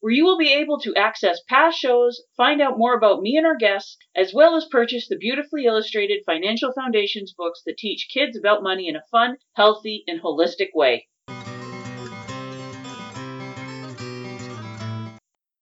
where 0.00 0.12
you 0.12 0.24
will 0.24 0.38
be 0.38 0.52
able 0.52 0.78
to 0.78 0.94
access 0.94 1.40
past 1.48 1.78
shows, 1.78 2.22
find 2.36 2.60
out 2.60 2.78
more 2.78 2.94
about 2.94 3.20
me 3.20 3.36
and 3.36 3.46
our 3.46 3.56
guests, 3.56 3.96
as 4.14 4.32
well 4.32 4.54
as 4.56 4.64
purchase 4.66 5.08
the 5.08 5.16
beautifully 5.16 5.64
illustrated 5.64 6.22
Financial 6.24 6.72
Foundations 6.72 7.34
books 7.36 7.62
that 7.66 7.78
teach 7.78 8.08
kids 8.08 8.36
about 8.36 8.62
money 8.62 8.86
in 8.86 8.96
a 8.96 9.02
fun, 9.10 9.38
healthy, 9.54 10.04
and 10.06 10.20
holistic 10.20 10.68
way. 10.74 11.08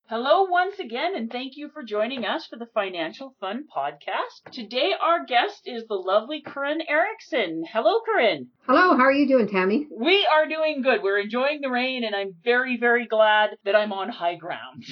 Hello 0.09 0.45
once 0.45 0.79
again, 0.79 1.17
and 1.17 1.33
thank 1.33 1.57
you 1.57 1.69
for 1.69 1.83
joining 1.83 2.25
us 2.25 2.47
for 2.47 2.57
the 2.57 2.69
Financial 2.73 3.35
Fun 3.41 3.65
podcast. 3.77 4.53
Today, 4.53 4.93
our 5.03 5.27
guest 5.27 5.63
is 5.67 5.83
the 5.89 5.97
lovely 5.97 6.41
Corinne 6.47 6.83
Erickson. 6.89 7.65
Hello, 7.73 7.99
Corinne. 8.07 8.47
Hello, 8.69 8.97
how 8.97 9.03
are 9.03 9.11
you 9.11 9.27
doing, 9.27 9.49
Tammy? 9.49 9.89
We 9.91 10.25
are 10.33 10.47
doing 10.47 10.83
good. 10.83 11.03
We're 11.03 11.19
enjoying 11.19 11.61
the 11.61 11.71
rain, 11.71 12.05
and 12.05 12.15
I'm 12.15 12.37
very, 12.45 12.77
very 12.77 13.09
glad 13.09 13.57
that 13.65 13.75
I'm 13.75 13.93
on 13.93 14.09
high 14.09 14.37
ground. 14.37 14.85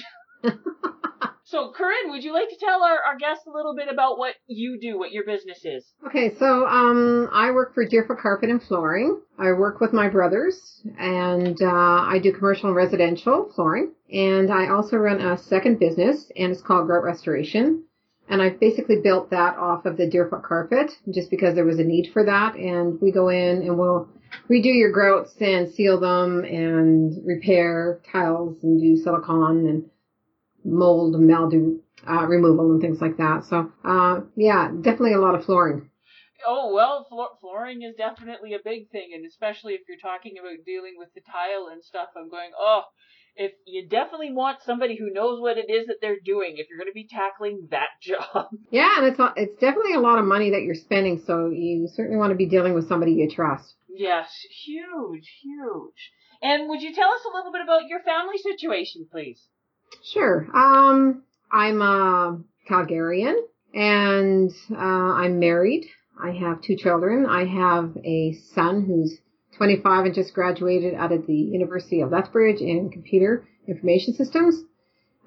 so, 1.54 1.70
Corinne, 1.70 2.10
would 2.10 2.24
you 2.24 2.32
like 2.32 2.48
to 2.48 2.56
tell 2.58 2.82
our, 2.82 2.98
our 3.06 3.16
guests 3.16 3.46
a 3.46 3.50
little 3.50 3.76
bit 3.76 3.86
about 3.88 4.18
what 4.18 4.34
you 4.48 4.76
do, 4.80 4.98
what 4.98 5.12
your 5.12 5.24
business 5.24 5.64
is? 5.64 5.84
Okay, 6.04 6.34
so 6.36 6.66
um, 6.66 7.30
I 7.32 7.52
work 7.52 7.74
for 7.74 7.86
Deerfoot 7.86 8.18
Carpet 8.18 8.50
and 8.50 8.60
Flooring. 8.60 9.20
I 9.38 9.52
work 9.52 9.80
with 9.80 9.92
my 9.92 10.08
brothers, 10.08 10.82
and 10.98 11.56
uh, 11.62 11.68
I 11.70 12.18
do 12.20 12.32
commercial 12.32 12.66
and 12.66 12.74
residential 12.74 13.52
flooring. 13.54 13.92
And 14.12 14.52
I 14.52 14.68
also 14.68 14.96
run 14.96 15.20
a 15.20 15.38
second 15.38 15.78
business, 15.78 16.28
and 16.36 16.50
it's 16.50 16.60
called 16.60 16.88
Grout 16.88 17.04
Restoration. 17.04 17.84
And 18.28 18.42
I've 18.42 18.58
basically 18.58 18.96
built 19.00 19.30
that 19.30 19.56
off 19.56 19.86
of 19.86 19.96
the 19.96 20.08
Deerfoot 20.08 20.42
carpet 20.42 20.90
just 21.12 21.30
because 21.30 21.54
there 21.54 21.64
was 21.64 21.78
a 21.78 21.84
need 21.84 22.10
for 22.12 22.24
that. 22.24 22.56
And 22.56 23.00
we 23.00 23.12
go 23.12 23.28
in 23.28 23.62
and 23.62 23.78
we'll 23.78 24.08
redo 24.50 24.74
your 24.74 24.90
grouts 24.90 25.34
and 25.40 25.72
seal 25.72 26.00
them 26.00 26.42
and 26.44 27.14
repair 27.24 28.00
tiles 28.10 28.56
and 28.64 28.80
do 28.80 28.96
silicone 28.96 29.68
and 29.68 29.84
mold 30.64 31.18
mildew 31.20 31.78
uh, 32.08 32.26
removal 32.26 32.72
and 32.72 32.80
things 32.80 33.00
like 33.00 33.16
that. 33.18 33.44
So, 33.44 33.72
uh, 33.84 34.20
yeah, 34.36 34.68
definitely 34.68 35.14
a 35.14 35.20
lot 35.20 35.34
of 35.34 35.44
flooring. 35.44 35.90
Oh 36.46 36.74
well, 36.74 37.06
flo- 37.08 37.38
flooring 37.40 37.82
is 37.82 37.94
definitely 37.96 38.54
a 38.54 38.58
big 38.62 38.90
thing, 38.90 39.12
and 39.14 39.24
especially 39.24 39.74
if 39.74 39.82
you're 39.88 39.98
talking 39.98 40.34
about 40.38 40.64
dealing 40.66 40.94
with 40.98 41.08
the 41.14 41.20
tile 41.20 41.68
and 41.72 41.82
stuff. 41.82 42.08
I'm 42.16 42.28
going, 42.28 42.50
oh, 42.58 42.82
if 43.36 43.52
you 43.66 43.88
definitely 43.88 44.32
want 44.32 44.58
somebody 44.62 44.96
who 44.96 45.12
knows 45.12 45.40
what 45.40 45.56
it 45.56 45.70
is 45.70 45.86
that 45.86 45.96
they're 46.00 46.20
doing 46.22 46.56
if 46.56 46.66
you're 46.68 46.78
going 46.78 46.90
to 46.90 46.94
be 46.94 47.08
tackling 47.08 47.68
that 47.70 47.88
job. 48.02 48.48
Yeah, 48.70 48.98
and 48.98 49.06
it's 49.06 49.20
it's 49.36 49.60
definitely 49.60 49.94
a 49.94 50.00
lot 50.00 50.18
of 50.18 50.24
money 50.24 50.50
that 50.50 50.62
you're 50.62 50.74
spending, 50.74 51.22
so 51.26 51.50
you 51.50 51.88
certainly 51.94 52.18
want 52.18 52.30
to 52.30 52.36
be 52.36 52.46
dealing 52.46 52.74
with 52.74 52.88
somebody 52.88 53.12
you 53.12 53.30
trust. 53.30 53.74
Yes, 53.88 54.28
huge, 54.64 55.30
huge. 55.42 56.12
And 56.42 56.68
would 56.68 56.82
you 56.82 56.92
tell 56.94 57.08
us 57.08 57.22
a 57.24 57.36
little 57.36 57.52
bit 57.52 57.62
about 57.62 57.88
your 57.88 58.00
family 58.00 58.36
situation, 58.38 59.06
please? 59.10 59.40
Sure. 60.02 60.48
Um, 60.54 61.22
I'm 61.50 61.80
a 61.82 62.40
Calgarian, 62.68 63.36
and 63.72 64.50
uh, 64.70 64.76
I'm 64.76 65.38
married. 65.38 65.86
I 66.22 66.30
have 66.32 66.62
two 66.62 66.76
children. 66.76 67.26
I 67.26 67.44
have 67.44 67.96
a 68.04 68.34
son 68.54 68.84
who's 68.84 69.18
25 69.56 70.06
and 70.06 70.14
just 70.14 70.34
graduated 70.34 70.94
out 70.94 71.12
of 71.12 71.26
the 71.26 71.34
University 71.34 72.00
of 72.00 72.10
Lethbridge 72.10 72.60
in 72.60 72.90
computer 72.90 73.46
information 73.66 74.14
systems. 74.14 74.62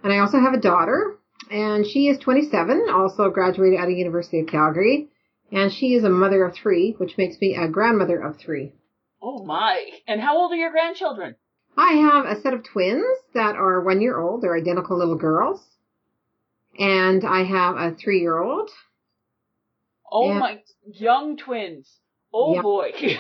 And 0.04 0.14
I 0.14 0.20
also 0.20 0.40
have 0.40 0.54
a 0.54 0.60
daughter 0.60 1.18
and 1.50 1.86
she 1.86 2.08
is 2.08 2.18
27, 2.20 2.88
also 2.92 3.30
graduated 3.30 3.80
out 3.80 3.84
of 3.84 3.90
the 3.90 3.96
University 3.96 4.40
of 4.40 4.48
Calgary. 4.48 5.08
And 5.52 5.72
she 5.72 5.94
is 5.94 6.04
a 6.04 6.10
mother 6.10 6.44
of 6.44 6.56
three, 6.56 6.96
which 6.98 7.18
makes 7.18 7.40
me 7.40 7.56
a 7.56 7.70
grandmother 7.70 8.20
of 8.20 8.38
three. 8.38 8.74
Oh 9.22 9.46
my. 9.46 9.82
And 10.08 10.20
how 10.20 10.38
old 10.38 10.52
are 10.52 10.58
your 10.58 10.72
grandchildren? 10.72 11.36
I 11.78 11.94
have 11.94 12.26
a 12.26 12.42
set 12.42 12.54
of 12.54 12.64
twins 12.64 13.06
that 13.34 13.56
are 13.56 13.82
one 13.82 14.02
year 14.02 14.20
old. 14.20 14.42
They're 14.42 14.58
identical 14.58 14.98
little 14.98 15.18
girls. 15.18 15.62
And 16.80 17.24
I 17.24 17.44
have 17.44 17.76
a 17.76 17.96
three 17.96 18.20
year 18.20 18.40
old. 18.40 18.70
Oh 20.12 20.30
and, 20.30 20.40
my, 20.40 20.62
young 20.86 21.38
twins. 21.38 22.00
Oh 22.34 22.56
yeah. 22.56 22.62
boy. 22.62 22.92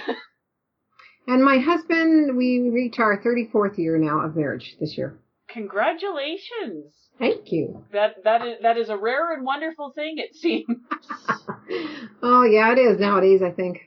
And 1.28 1.44
my 1.44 1.57
husband, 1.57 2.38
we 2.38 2.69
reach 2.69 3.00
our 3.00 3.22
34th 3.22 3.78
year 3.78 3.97
now 3.97 4.22
of 4.22 4.38
marriage 4.38 4.78
this 4.79 4.97
year. 4.97 5.19
Congratulations. 5.50 6.95
Thank 7.19 7.51
you. 7.51 7.84
That 7.91 8.24
that 8.24 8.45
is 8.45 8.57
that 8.62 8.78
is 8.78 8.89
a 8.89 8.97
rare 8.97 9.34
and 9.34 9.45
wonderful 9.45 9.91
thing 9.94 10.16
it 10.18 10.35
seems. 10.35 10.68
oh 12.24 12.44
yeah, 12.44 12.72
it 12.72 12.78
is 12.78 13.00
nowadays, 13.00 13.41
I 13.41 13.51
think. 13.51 13.79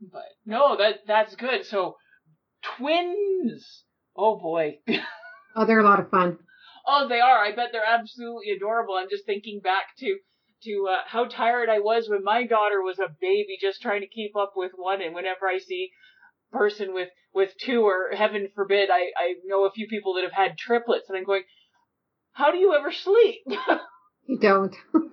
But 0.00 0.24
no, 0.46 0.76
that 0.76 1.00
that's 1.06 1.36
good. 1.36 1.66
So 1.66 1.96
twins. 2.76 3.84
Oh 4.16 4.38
boy. 4.38 4.78
oh, 5.56 5.64
they're 5.66 5.80
a 5.80 5.84
lot 5.84 6.00
of 6.00 6.10
fun. 6.10 6.38
Oh, 6.86 7.08
they 7.08 7.20
are. 7.20 7.44
I 7.44 7.54
bet 7.54 7.70
they're 7.72 7.82
absolutely 7.86 8.50
adorable. 8.50 8.94
I'm 8.94 9.08
just 9.08 9.26
thinking 9.26 9.60
back 9.60 9.96
to 9.98 10.18
to 10.64 10.88
uh, 10.90 11.02
how 11.06 11.26
tired 11.26 11.68
I 11.68 11.80
was 11.80 12.08
when 12.08 12.24
my 12.24 12.46
daughter 12.46 12.82
was 12.82 12.98
a 12.98 13.14
baby, 13.20 13.58
just 13.60 13.82
trying 13.82 14.00
to 14.00 14.06
keep 14.06 14.34
up 14.36 14.52
with 14.56 14.72
one. 14.76 15.02
And 15.02 15.14
whenever 15.14 15.46
I 15.46 15.58
see 15.58 15.90
person 16.52 16.94
with 16.94 17.08
with 17.34 17.50
two, 17.58 17.82
or 17.82 18.10
heaven 18.14 18.48
forbid, 18.54 18.90
I 18.90 19.10
I 19.16 19.34
know 19.44 19.64
a 19.64 19.72
few 19.72 19.88
people 19.88 20.14
that 20.14 20.24
have 20.24 20.32
had 20.32 20.58
triplets, 20.58 21.08
and 21.08 21.18
I'm 21.18 21.24
going, 21.24 21.42
how 22.32 22.50
do 22.50 22.58
you 22.58 22.74
ever 22.74 22.92
sleep? 22.92 23.42
you 24.26 24.38
don't. 24.38 24.74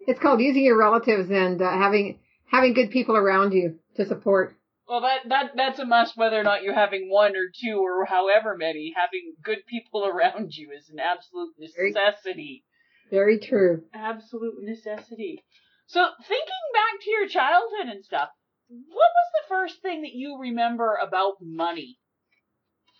it's 0.00 0.20
called 0.20 0.40
using 0.40 0.64
your 0.64 0.78
relatives 0.78 1.30
and 1.30 1.60
uh, 1.60 1.70
having 1.70 2.20
having 2.46 2.74
good 2.74 2.90
people 2.90 3.16
around 3.16 3.52
you 3.52 3.78
to 3.96 4.06
support. 4.06 4.56
Well, 4.88 5.00
that 5.00 5.28
that 5.28 5.52
that's 5.56 5.78
a 5.78 5.86
must. 5.86 6.16
Whether 6.16 6.38
or 6.38 6.42
not 6.42 6.62
you're 6.62 6.74
having 6.74 7.10
one 7.10 7.36
or 7.36 7.48
two 7.54 7.78
or 7.78 8.04
however 8.04 8.56
many, 8.56 8.92
having 8.94 9.34
good 9.42 9.66
people 9.66 10.06
around 10.06 10.52
you 10.54 10.70
is 10.76 10.90
an 10.90 10.98
absolute 10.98 11.54
necessity. 11.58 12.64
Very, 13.10 13.38
very 13.38 13.38
true. 13.38 13.84
Absolute 13.94 14.62
necessity. 14.62 15.42
So, 15.86 16.06
thinking 16.26 16.64
back 16.72 17.00
to 17.02 17.10
your 17.10 17.28
childhood 17.28 17.94
and 17.94 18.04
stuff, 18.04 18.30
what 18.68 18.78
was 18.88 19.30
the 19.34 19.48
first 19.48 19.82
thing 19.82 20.02
that 20.02 20.14
you 20.14 20.38
remember 20.40 20.98
about 21.02 21.34
money? 21.40 21.98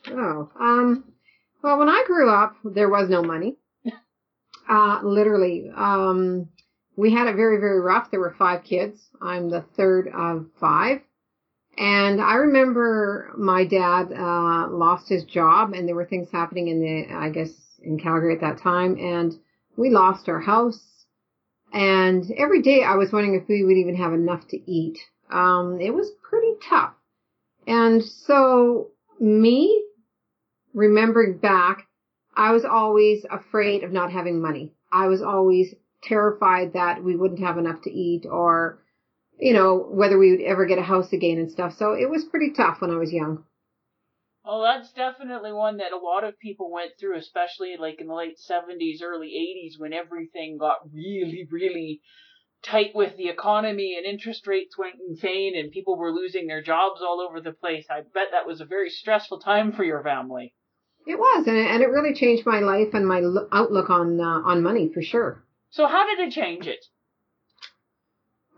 Oh, 0.07 0.51
um, 0.61 1.05
well, 1.63 1.79
when 1.79 1.89
I 1.89 2.05
grew 2.07 2.31
up, 2.31 2.57
there 2.63 2.91
was 2.91 3.09
no 3.09 3.23
money. 3.23 3.57
uh, 4.69 5.01
literally, 5.03 5.71
um, 5.75 6.49
we 6.97 7.13
had 7.13 7.27
it 7.27 7.37
very, 7.37 7.59
very 7.59 7.81
rough. 7.81 8.11
There 8.11 8.21
were 8.21 8.35
five 8.39 8.65
kids. 8.65 9.09
I'm 9.21 9.49
the 9.49 9.63
third 9.77 10.09
of 10.15 10.47
five. 10.61 11.01
And 11.77 12.21
I 12.21 12.35
remember 12.35 13.33
my 13.37 13.65
dad, 13.65 14.13
uh, 14.13 14.69
lost 14.71 15.09
his 15.09 15.25
job 15.25 15.73
and 15.73 15.89
there 15.89 15.95
were 15.95 16.05
things 16.05 16.29
happening 16.31 16.69
in 16.69 16.81
the, 16.81 17.15
I 17.15 17.31
guess, 17.31 17.51
in 17.83 17.99
Calgary 17.99 18.35
at 18.35 18.41
that 18.41 18.63
time. 18.63 18.97
And 18.99 19.35
we 19.77 19.91
lost 19.91 20.29
our 20.29 20.41
house. 20.41 20.81
And 21.73 22.25
every 22.39 22.63
day 22.63 22.83
I 22.85 22.95
was 22.95 23.13
wondering 23.13 23.35
if 23.35 23.49
we 23.49 23.65
would 23.65 23.77
even 23.77 23.97
have 23.97 24.13
enough 24.13 24.47
to 24.49 24.71
eat. 24.71 24.99
Um, 25.31 25.81
it 25.81 25.93
was 25.93 26.13
pretty 26.23 26.55
tough. 26.69 26.95
And 27.67 28.05
so 28.05 28.91
me 29.19 29.85
remembering 30.73 31.39
back, 31.39 31.87
I 32.37 32.53
was 32.53 32.65
always 32.65 33.25
afraid 33.31 33.83
of 33.83 33.93
not 33.93 34.13
having 34.13 34.41
money. 34.41 34.73
I 34.93 35.09
was 35.09 35.23
always 35.23 35.75
terrified 36.03 36.75
that 36.75 37.03
we 37.03 37.17
wouldn't 37.17 37.41
have 37.41 37.59
enough 37.59 37.83
to 37.83 37.91
eat 37.91 38.27
or, 38.27 38.79
you 39.39 39.53
know, 39.53 39.87
whether 39.91 40.19
we 40.19 40.31
would 40.31 40.43
ever 40.43 40.67
get 40.67 40.79
a 40.79 40.83
house 40.83 41.13
again 41.13 41.39
and 41.39 41.51
stuff. 41.51 41.77
So 41.77 41.93
it 41.93 42.09
was 42.09 42.25
pretty 42.25 42.53
tough 42.53 42.81
when 42.81 42.91
I 42.91 42.97
was 42.97 43.13
young. 43.13 43.45
Oh, 44.47 44.63
that's 44.63 44.93
definitely 44.93 45.53
one 45.53 45.79
that 45.79 45.93
a 45.93 45.97
lot 45.97 46.23
of 46.23 46.39
people 46.39 46.71
went 46.71 46.93
through, 47.01 47.17
especially 47.17 47.77
like 47.79 48.01
in 48.01 48.09
the 48.09 48.15
late 48.15 48.39
70s, 48.39 49.01
early 49.03 49.29
80s 49.29 49.79
when 49.79 49.95
everything 49.95 50.59
got 50.59 50.81
really, 50.93 51.49
really 51.51 52.03
tight 52.63 52.95
with 52.95 53.17
the 53.17 53.29
economy 53.29 53.95
and 53.97 54.07
interest 54.07 54.47
rates 54.47 54.77
went 54.77 54.97
insane 55.09 55.57
and 55.57 55.71
people 55.71 55.97
were 55.97 56.13
losing 56.13 56.47
their 56.47 56.63
jobs 56.63 57.01
all 57.01 57.21
over 57.21 57.41
the 57.41 57.53
place. 57.53 57.87
I 57.91 58.01
bet 58.01 58.29
that 58.33 58.47
was 58.47 58.61
a 58.61 58.67
very 58.67 58.91
stressful 58.91 59.41
time 59.41 59.73
for 59.73 59.85
your 59.85 60.03
family. 60.03 60.55
It 61.07 61.19
was, 61.19 61.47
and 61.47 61.57
it, 61.57 61.67
and 61.67 61.83
it 61.83 61.89
really 61.89 62.15
changed 62.15 62.47
my 62.47 62.61
life 62.61 62.95
and 62.95 63.07
my 63.07 63.23
outlook 63.53 63.91
on 63.91 64.21
uh, 64.21 64.41
on 64.45 64.63
money 64.63 64.91
for 64.93 65.03
sure. 65.03 65.45
So 65.71 65.87
how 65.87 66.07
did 66.07 66.19
it 66.19 66.33
change 66.33 66.67
it? 66.67 66.85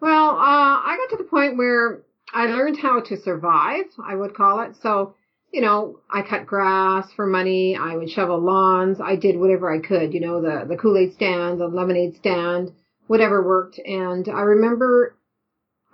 Well, 0.01 0.31
uh, 0.31 0.37
I 0.39 0.97
got 0.99 1.17
to 1.17 1.23
the 1.23 1.29
point 1.29 1.57
where 1.57 2.03
I 2.33 2.47
learned 2.47 2.79
how 2.79 3.01
to 3.01 3.17
survive, 3.17 3.87
I 4.03 4.15
would 4.15 4.35
call 4.35 4.61
it. 4.61 4.77
So, 4.83 5.15
you 5.53 5.61
know, 5.61 6.01
I 6.11 6.23
cut 6.23 6.47
grass 6.47 7.11
for 7.13 7.27
money. 7.27 7.77
I 7.77 7.97
would 7.97 8.11
shovel 8.11 8.39
lawns. 8.39 9.01
I 9.01 9.17
did 9.17 9.39
whatever 9.39 9.73
I 9.73 9.79
could, 9.79 10.13
you 10.13 10.21
know, 10.21 10.43
the, 10.43 10.67
the 10.69 10.77
Kool-Aid 10.77 11.15
stand, 11.15 11.61
the 11.61 11.69
lemonade 11.69 12.17
stand, 12.17 12.73
whatever 13.07 13.43
worked. 13.43 13.79
And 13.79 14.29
I 14.29 14.41
remember 14.41 15.17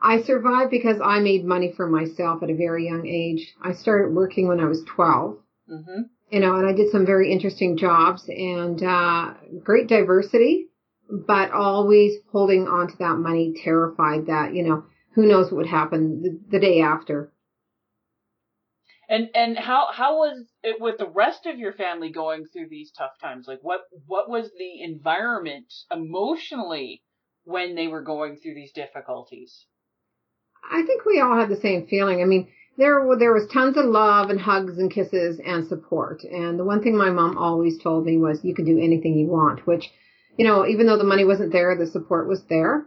I 0.00 0.22
survived 0.22 0.70
because 0.70 0.96
I 1.02 1.20
made 1.20 1.44
money 1.44 1.72
for 1.76 1.86
myself 1.86 2.42
at 2.42 2.50
a 2.50 2.56
very 2.56 2.86
young 2.86 3.06
age. 3.06 3.54
I 3.62 3.74
started 3.74 4.14
working 4.14 4.48
when 4.48 4.58
I 4.58 4.64
was 4.64 4.82
12. 4.84 5.38
Mm-hmm. 5.70 6.02
You 6.30 6.40
know, 6.40 6.56
and 6.56 6.66
I 6.66 6.72
did 6.72 6.90
some 6.90 7.04
very 7.04 7.30
interesting 7.30 7.76
jobs 7.76 8.24
and, 8.28 8.82
uh, 8.82 9.34
great 9.62 9.86
diversity 9.86 10.68
but 11.12 11.50
always 11.52 12.14
holding 12.30 12.66
on 12.66 12.88
to 12.88 12.96
that 12.98 13.18
money, 13.18 13.54
terrified 13.62 14.26
that, 14.26 14.54
you 14.54 14.62
know, 14.62 14.84
who 15.14 15.26
knows 15.26 15.46
what 15.46 15.58
would 15.58 15.66
happen 15.66 16.22
the, 16.22 16.40
the 16.50 16.58
day 16.58 16.80
after. 16.80 17.32
And 19.08 19.28
and 19.34 19.58
how 19.58 19.88
how 19.92 20.18
was 20.20 20.46
it 20.62 20.80
with 20.80 20.96
the 20.96 21.08
rest 21.08 21.44
of 21.44 21.58
your 21.58 21.74
family 21.74 22.10
going 22.10 22.46
through 22.46 22.68
these 22.70 22.92
tough 22.96 23.18
times? 23.20 23.46
Like 23.46 23.58
what 23.60 23.82
what 24.06 24.30
was 24.30 24.50
the 24.56 24.82
environment 24.82 25.70
emotionally 25.90 27.02
when 27.44 27.74
they 27.74 27.88
were 27.88 28.02
going 28.02 28.36
through 28.36 28.54
these 28.54 28.72
difficulties? 28.72 29.66
I 30.70 30.82
think 30.86 31.04
we 31.04 31.20
all 31.20 31.36
had 31.36 31.50
the 31.50 31.60
same 31.60 31.86
feeling. 31.88 32.22
I 32.22 32.24
mean, 32.24 32.48
there 32.78 33.04
there 33.18 33.34
was 33.34 33.50
tons 33.52 33.76
of 33.76 33.84
love 33.84 34.30
and 34.30 34.40
hugs 34.40 34.78
and 34.78 34.90
kisses 34.90 35.38
and 35.44 35.66
support. 35.66 36.22
And 36.24 36.58
the 36.58 36.64
one 36.64 36.82
thing 36.82 36.96
my 36.96 37.10
mom 37.10 37.36
always 37.36 37.82
told 37.82 38.06
me 38.06 38.16
was 38.16 38.42
you 38.42 38.54
can 38.54 38.64
do 38.64 38.78
anything 38.78 39.18
you 39.18 39.26
want, 39.26 39.66
which 39.66 39.90
you 40.36 40.46
know, 40.46 40.66
even 40.66 40.86
though 40.86 40.98
the 40.98 41.04
money 41.04 41.24
wasn't 41.24 41.52
there, 41.52 41.76
the 41.76 41.86
support 41.86 42.28
was 42.28 42.42
there. 42.48 42.86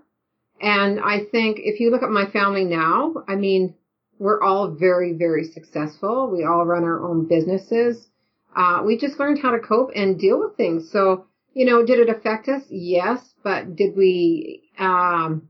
And 0.61 0.99
I 0.99 1.25
think 1.31 1.59
if 1.59 1.79
you 1.79 1.91
look 1.91 2.03
at 2.03 2.09
my 2.09 2.25
family 2.27 2.63
now, 2.63 3.23
I 3.27 3.35
mean, 3.35 3.75
we're 4.17 4.41
all 4.41 4.71
very, 4.71 5.13
very 5.13 5.43
successful. 5.43 6.29
We 6.31 6.45
all 6.45 6.65
run 6.65 6.83
our 6.83 7.05
own 7.05 7.27
businesses. 7.27 8.07
Uh, 8.55 8.81
we 8.85 8.97
just 8.97 9.19
learned 9.19 9.39
how 9.39 9.51
to 9.51 9.59
cope 9.59 9.91
and 9.95 10.17
deal 10.17 10.39
with 10.39 10.55
things. 10.55 10.89
So, 10.91 11.25
you 11.53 11.65
know, 11.65 11.85
did 11.85 11.99
it 11.99 12.09
affect 12.09 12.47
us? 12.47 12.63
Yes. 12.69 13.19
But 13.43 13.75
did 13.75 13.95
we, 13.97 14.69
um, 14.79 15.49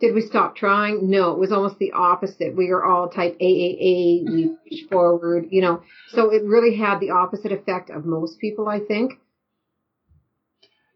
did 0.00 0.14
we 0.14 0.22
stop 0.22 0.56
trying? 0.56 1.10
No, 1.10 1.32
it 1.32 1.38
was 1.38 1.52
almost 1.52 1.78
the 1.78 1.92
opposite. 1.92 2.56
We 2.56 2.70
are 2.70 2.82
all 2.82 3.10
type 3.10 3.38
AAA. 3.38 4.24
We 4.24 4.56
push 4.68 4.88
forward, 4.88 5.48
you 5.50 5.60
know, 5.60 5.82
so 6.08 6.30
it 6.30 6.42
really 6.42 6.76
had 6.76 7.00
the 7.00 7.10
opposite 7.10 7.52
effect 7.52 7.90
of 7.90 8.06
most 8.06 8.38
people, 8.40 8.66
I 8.66 8.80
think. 8.80 9.20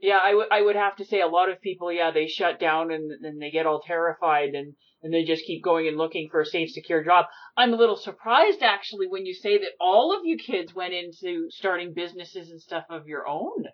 Yeah, 0.04 0.18
I, 0.22 0.32
w- 0.32 0.48
I 0.52 0.60
would 0.60 0.76
have 0.76 0.96
to 0.96 1.06
say 1.06 1.22
a 1.22 1.26
lot 1.26 1.50
of 1.50 1.62
people, 1.62 1.90
yeah, 1.90 2.10
they 2.10 2.26
shut 2.26 2.60
down 2.60 2.90
and 2.90 3.10
then 3.22 3.38
they 3.38 3.50
get 3.50 3.64
all 3.64 3.80
terrified 3.80 4.50
and, 4.50 4.74
and 5.02 5.14
they 5.14 5.24
just 5.24 5.46
keep 5.46 5.64
going 5.64 5.88
and 5.88 5.96
looking 5.96 6.28
for 6.30 6.42
a 6.42 6.44
safe, 6.44 6.68
secure 6.68 7.02
job. 7.02 7.24
I'm 7.56 7.72
a 7.72 7.76
little 7.76 7.96
surprised 7.96 8.62
actually 8.62 9.06
when 9.06 9.24
you 9.24 9.32
say 9.32 9.56
that 9.56 9.70
all 9.80 10.14
of 10.14 10.26
you 10.26 10.36
kids 10.36 10.74
went 10.74 10.92
into 10.92 11.46
starting 11.48 11.94
businesses 11.94 12.50
and 12.50 12.60
stuff 12.60 12.84
of 12.90 13.06
your 13.06 13.26
own. 13.26 13.64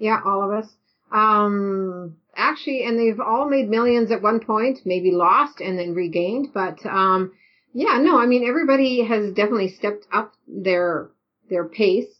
Yeah, 0.00 0.18
all 0.26 0.42
of 0.42 0.50
us. 0.50 0.68
Um, 1.12 2.16
actually, 2.34 2.82
and 2.82 2.98
they've 2.98 3.20
all 3.20 3.48
made 3.48 3.68
millions 3.68 4.10
at 4.10 4.20
one 4.20 4.40
point, 4.40 4.80
maybe 4.84 5.12
lost 5.12 5.60
and 5.60 5.78
then 5.78 5.94
regained, 5.94 6.48
but, 6.52 6.84
um, 6.86 7.34
yeah, 7.72 7.98
no, 7.98 8.18
I 8.18 8.26
mean, 8.26 8.44
everybody 8.48 9.04
has 9.04 9.32
definitely 9.32 9.68
stepped 9.68 10.08
up 10.12 10.32
their, 10.48 11.10
their 11.48 11.68
pace 11.68 12.18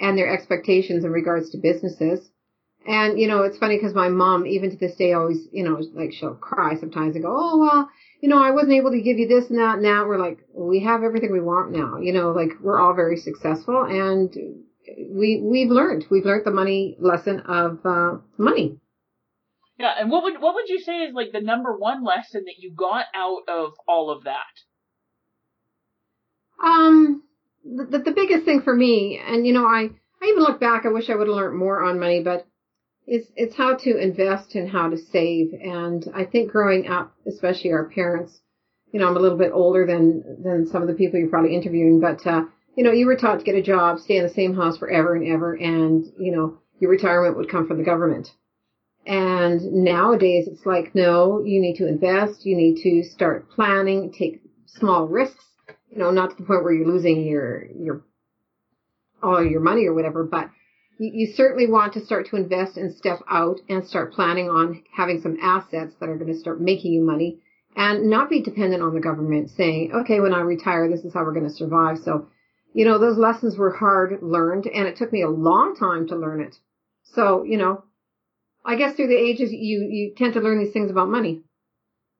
and 0.00 0.18
their 0.18 0.32
expectations 0.32 1.04
in 1.04 1.12
regards 1.12 1.50
to 1.50 1.58
businesses. 1.58 2.32
And, 2.86 3.18
you 3.18 3.26
know, 3.26 3.42
it's 3.42 3.58
funny 3.58 3.76
because 3.76 3.94
my 3.94 4.08
mom, 4.08 4.46
even 4.46 4.70
to 4.70 4.76
this 4.76 4.94
day, 4.94 5.12
always, 5.12 5.48
you 5.50 5.64
know, 5.64 5.80
like 5.94 6.12
she'll 6.12 6.34
cry 6.34 6.76
sometimes 6.78 7.16
and 7.16 7.24
go, 7.24 7.34
oh, 7.36 7.58
well, 7.58 7.90
you 8.20 8.28
know, 8.28 8.40
I 8.40 8.52
wasn't 8.52 8.74
able 8.74 8.92
to 8.92 9.00
give 9.00 9.18
you 9.18 9.26
this 9.26 9.50
and 9.50 9.58
that. 9.58 9.74
And 9.74 9.82
now 9.82 10.06
we're 10.06 10.18
like, 10.18 10.38
we 10.54 10.84
have 10.84 11.02
everything 11.02 11.32
we 11.32 11.40
want 11.40 11.72
now. 11.72 11.98
You 11.98 12.12
know, 12.12 12.30
like 12.30 12.50
we're 12.60 12.78
all 12.78 12.94
very 12.94 13.16
successful 13.16 13.82
and 13.82 14.32
we, 15.10 15.40
we've 15.42 15.70
learned, 15.70 16.06
we've 16.10 16.24
learned 16.24 16.44
the 16.44 16.52
money 16.52 16.96
lesson 17.00 17.40
of, 17.40 17.80
uh, 17.84 18.18
money. 18.38 18.78
Yeah. 19.78 19.94
And 19.98 20.10
what 20.10 20.22
would, 20.22 20.40
what 20.40 20.54
would 20.54 20.68
you 20.68 20.78
say 20.78 20.98
is 20.98 21.14
like 21.14 21.32
the 21.32 21.40
number 21.40 21.76
one 21.76 22.04
lesson 22.04 22.44
that 22.46 22.58
you 22.58 22.72
got 22.72 23.06
out 23.14 23.42
of 23.48 23.72
all 23.88 24.10
of 24.10 24.24
that? 24.24 24.44
Um, 26.64 27.24
the, 27.64 27.98
the 27.98 28.12
biggest 28.12 28.44
thing 28.44 28.62
for 28.62 28.74
me, 28.74 29.20
and 29.26 29.46
you 29.46 29.52
know, 29.52 29.66
I, 29.66 29.90
I 30.22 30.26
even 30.28 30.42
look 30.42 30.60
back, 30.60 30.86
I 30.86 30.88
wish 30.88 31.10
I 31.10 31.16
would 31.16 31.26
have 31.26 31.36
learned 31.36 31.58
more 31.58 31.82
on 31.82 32.00
money, 32.00 32.22
but 32.22 32.46
it's 33.06 33.28
it's 33.36 33.56
how 33.56 33.76
to 33.76 33.96
invest 33.96 34.54
and 34.54 34.68
how 34.68 34.90
to 34.90 34.98
save. 34.98 35.52
And 35.52 36.04
I 36.14 36.24
think 36.24 36.50
growing 36.50 36.88
up, 36.88 37.14
especially 37.26 37.72
our 37.72 37.88
parents, 37.88 38.40
you 38.92 39.00
know, 39.00 39.06
I'm 39.06 39.16
a 39.16 39.20
little 39.20 39.38
bit 39.38 39.52
older 39.52 39.86
than 39.86 40.42
than 40.42 40.66
some 40.66 40.82
of 40.82 40.88
the 40.88 40.94
people 40.94 41.20
you're 41.20 41.28
probably 41.28 41.54
interviewing, 41.54 42.00
but 42.00 42.26
uh, 42.26 42.44
you 42.76 42.84
know, 42.84 42.92
you 42.92 43.06
were 43.06 43.16
taught 43.16 43.38
to 43.38 43.44
get 43.44 43.54
a 43.54 43.62
job, 43.62 43.98
stay 44.00 44.16
in 44.16 44.24
the 44.24 44.32
same 44.32 44.54
house 44.54 44.78
forever 44.78 45.14
and 45.14 45.26
ever, 45.26 45.54
and 45.54 46.04
you 46.18 46.32
know, 46.32 46.58
your 46.80 46.90
retirement 46.90 47.36
would 47.36 47.50
come 47.50 47.66
from 47.66 47.78
the 47.78 47.84
government. 47.84 48.28
And 49.06 49.84
nowadays, 49.84 50.48
it's 50.48 50.66
like, 50.66 50.92
no, 50.94 51.42
you 51.44 51.60
need 51.60 51.76
to 51.76 51.86
invest, 51.86 52.44
you 52.44 52.56
need 52.56 52.82
to 52.82 53.08
start 53.08 53.48
planning, 53.50 54.12
take 54.12 54.42
small 54.66 55.06
risks. 55.06 55.44
You 55.90 55.98
know, 55.98 56.10
not 56.10 56.30
to 56.30 56.36
the 56.36 56.42
point 56.42 56.64
where 56.64 56.72
you're 56.72 56.88
losing 56.88 57.24
your 57.24 57.66
your 57.78 58.02
all 59.22 59.44
your 59.44 59.60
money 59.60 59.86
or 59.86 59.94
whatever, 59.94 60.24
but 60.24 60.50
you, 60.98 61.26
certainly 61.34 61.66
want 61.66 61.92
to 61.94 62.04
start 62.04 62.26
to 62.28 62.36
invest 62.36 62.76
and 62.76 62.94
step 62.94 63.20
out 63.30 63.60
and 63.68 63.86
start 63.86 64.14
planning 64.14 64.48
on 64.48 64.82
having 64.94 65.20
some 65.20 65.36
assets 65.40 65.94
that 66.00 66.08
are 66.08 66.16
going 66.16 66.32
to 66.32 66.38
start 66.38 66.60
making 66.60 66.92
you 66.92 67.02
money 67.02 67.40
and 67.76 68.08
not 68.08 68.30
be 68.30 68.42
dependent 68.42 68.82
on 68.82 68.94
the 68.94 69.00
government 69.00 69.50
saying, 69.50 69.92
okay, 69.92 70.20
when 70.20 70.32
I 70.32 70.40
retire, 70.40 70.88
this 70.88 71.04
is 71.04 71.12
how 71.12 71.24
we're 71.24 71.34
going 71.34 71.48
to 71.48 71.54
survive. 71.54 71.98
So, 71.98 72.28
you 72.72 72.84
know, 72.84 72.98
those 72.98 73.18
lessons 73.18 73.56
were 73.58 73.74
hard 73.74 74.22
learned 74.22 74.66
and 74.66 74.86
it 74.86 74.96
took 74.96 75.12
me 75.12 75.22
a 75.22 75.28
long 75.28 75.76
time 75.76 76.08
to 76.08 76.16
learn 76.16 76.40
it. 76.40 76.56
So, 77.12 77.44
you 77.44 77.58
know, 77.58 77.84
I 78.64 78.76
guess 78.76 78.96
through 78.96 79.08
the 79.08 79.16
ages, 79.16 79.50
you, 79.52 79.86
you 79.90 80.14
tend 80.16 80.34
to 80.34 80.40
learn 80.40 80.58
these 80.58 80.72
things 80.72 80.90
about 80.90 81.08
money. 81.08 81.42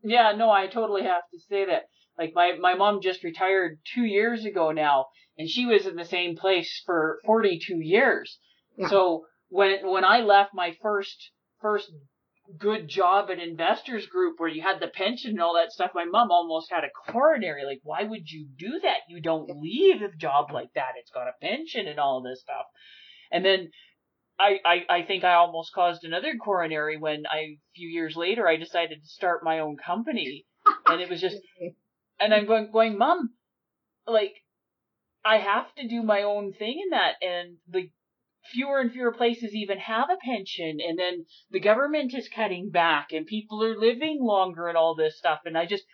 Yeah, 0.02 0.32
no, 0.36 0.50
I 0.50 0.66
totally 0.66 1.02
have 1.02 1.22
to 1.32 1.38
say 1.48 1.64
that. 1.66 1.88
Like 2.18 2.32
my, 2.34 2.52
my 2.60 2.74
mom 2.74 3.00
just 3.02 3.24
retired 3.24 3.78
two 3.94 4.04
years 4.04 4.44
ago 4.44 4.70
now 4.70 5.06
and 5.38 5.48
she 5.48 5.66
was 5.66 5.86
in 5.86 5.96
the 5.96 6.04
same 6.04 6.36
place 6.36 6.82
for 6.86 7.20
42 7.26 7.80
years. 7.80 8.38
So 8.88 9.26
when 9.48 9.86
when 9.86 10.04
I 10.04 10.20
left 10.20 10.54
my 10.54 10.76
first 10.82 11.30
first 11.60 11.90
good 12.58 12.88
job 12.88 13.30
at 13.30 13.38
Investors 13.38 14.06
Group 14.06 14.38
where 14.38 14.48
you 14.48 14.62
had 14.62 14.80
the 14.80 14.88
pension 14.88 15.32
and 15.32 15.40
all 15.40 15.54
that 15.54 15.72
stuff, 15.72 15.90
my 15.94 16.04
mom 16.04 16.30
almost 16.30 16.70
had 16.70 16.84
a 16.84 17.12
coronary. 17.12 17.64
Like, 17.64 17.80
why 17.82 18.04
would 18.04 18.30
you 18.30 18.46
do 18.56 18.80
that? 18.82 18.98
You 19.08 19.20
don't 19.20 19.60
leave 19.60 20.02
a 20.02 20.16
job 20.16 20.52
like 20.52 20.72
that. 20.74 20.92
It's 20.96 21.10
got 21.10 21.28
a 21.28 21.32
pension 21.40 21.86
and 21.88 21.98
all 21.98 22.22
this 22.22 22.40
stuff. 22.40 22.66
And 23.32 23.44
then 23.44 23.70
I, 24.38 24.60
I, 24.64 24.98
I 24.98 25.02
think 25.02 25.24
I 25.24 25.34
almost 25.34 25.72
caused 25.72 26.04
another 26.04 26.34
coronary 26.36 26.96
when 26.96 27.24
I, 27.30 27.38
a 27.38 27.58
few 27.74 27.88
years 27.88 28.16
later, 28.16 28.46
I 28.46 28.56
decided 28.56 29.02
to 29.02 29.08
start 29.08 29.42
my 29.42 29.60
own 29.60 29.76
company. 29.76 30.44
And 30.86 31.00
it 31.00 31.08
was 31.08 31.20
just, 31.20 31.38
and 32.20 32.34
I'm 32.34 32.46
going, 32.46 32.70
going, 32.70 32.98
mom, 32.98 33.30
like, 34.06 34.34
I 35.24 35.38
have 35.38 35.74
to 35.76 35.88
do 35.88 36.02
my 36.02 36.22
own 36.22 36.52
thing 36.52 36.80
in 36.84 36.90
that. 36.90 37.14
And 37.22 37.56
the, 37.68 37.90
fewer 38.52 38.80
and 38.80 38.92
fewer 38.92 39.12
places 39.12 39.54
even 39.54 39.78
have 39.78 40.08
a 40.10 40.16
pension 40.24 40.78
and 40.86 40.98
then 40.98 41.26
the 41.50 41.60
government 41.60 42.14
is 42.14 42.28
cutting 42.28 42.70
back 42.70 43.08
and 43.12 43.26
people 43.26 43.62
are 43.62 43.78
living 43.78 44.18
longer 44.20 44.68
and 44.68 44.76
all 44.76 44.94
this 44.94 45.18
stuff 45.18 45.40
and 45.44 45.56
I 45.56 45.66
just 45.66 45.84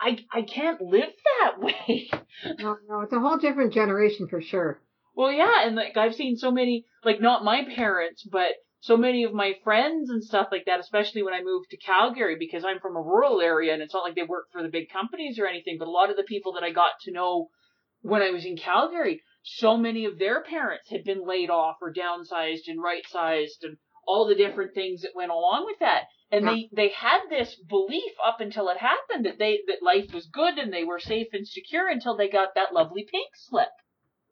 I 0.00 0.18
I 0.32 0.42
can't 0.42 0.80
live 0.80 1.12
that 1.40 1.60
way. 1.60 2.10
no, 2.58 2.76
no, 2.88 3.00
it's 3.00 3.12
a 3.12 3.20
whole 3.20 3.38
different 3.38 3.72
generation 3.72 4.28
for 4.28 4.40
sure. 4.40 4.80
Well, 5.14 5.30
yeah, 5.30 5.66
and 5.66 5.76
like 5.76 5.96
I've 5.96 6.14
seen 6.14 6.36
so 6.36 6.50
many 6.50 6.86
like 7.04 7.20
not 7.20 7.44
my 7.44 7.64
parents, 7.76 8.22
but 8.30 8.52
so 8.80 8.96
many 8.96 9.22
of 9.22 9.32
my 9.32 9.54
friends 9.62 10.10
and 10.10 10.24
stuff 10.24 10.48
like 10.50 10.64
that, 10.66 10.80
especially 10.80 11.22
when 11.22 11.34
I 11.34 11.42
moved 11.42 11.70
to 11.70 11.76
Calgary 11.76 12.36
because 12.36 12.64
I'm 12.64 12.80
from 12.80 12.96
a 12.96 13.02
rural 13.02 13.40
area 13.40 13.72
and 13.72 13.80
it's 13.80 13.94
not 13.94 14.02
like 14.02 14.16
they 14.16 14.24
work 14.24 14.46
for 14.52 14.62
the 14.62 14.68
big 14.68 14.90
companies 14.90 15.38
or 15.38 15.46
anything, 15.46 15.76
but 15.78 15.86
a 15.86 15.90
lot 15.90 16.10
of 16.10 16.16
the 16.16 16.24
people 16.24 16.54
that 16.54 16.64
I 16.64 16.72
got 16.72 16.92
to 17.02 17.12
know 17.12 17.48
when 18.00 18.22
I 18.22 18.30
was 18.30 18.44
in 18.44 18.56
Calgary 18.56 19.22
so 19.42 19.76
many 19.76 20.04
of 20.04 20.18
their 20.18 20.42
parents 20.42 20.88
had 20.90 21.04
been 21.04 21.26
laid 21.26 21.50
off 21.50 21.76
or 21.82 21.92
downsized 21.92 22.68
and 22.68 22.82
right 22.82 23.06
sized 23.08 23.64
and 23.64 23.76
all 24.06 24.26
the 24.26 24.34
different 24.34 24.74
things 24.74 25.02
that 25.02 25.14
went 25.14 25.30
along 25.30 25.64
with 25.66 25.78
that. 25.80 26.04
And 26.30 26.48
they, 26.48 26.70
they 26.72 26.88
had 26.88 27.20
this 27.28 27.54
belief 27.68 28.12
up 28.26 28.40
until 28.40 28.70
it 28.70 28.78
happened 28.78 29.26
that 29.26 29.38
they, 29.38 29.60
that 29.66 29.82
life 29.82 30.14
was 30.14 30.26
good 30.32 30.56
and 30.56 30.72
they 30.72 30.82
were 30.82 30.98
safe 30.98 31.28
and 31.32 31.46
secure 31.46 31.88
until 31.88 32.16
they 32.16 32.28
got 32.28 32.54
that 32.54 32.72
lovely 32.72 33.06
pink 33.10 33.28
slip. 33.34 33.68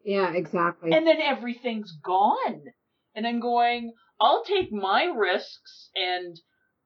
Yeah, 0.02 0.32
exactly. 0.32 0.92
And 0.92 1.06
then 1.06 1.20
everything's 1.20 1.92
gone. 2.02 2.62
And 3.14 3.26
I'm 3.26 3.40
going, 3.40 3.92
I'll 4.18 4.44
take 4.44 4.72
my 4.72 5.04
risks 5.04 5.90
and 5.94 6.40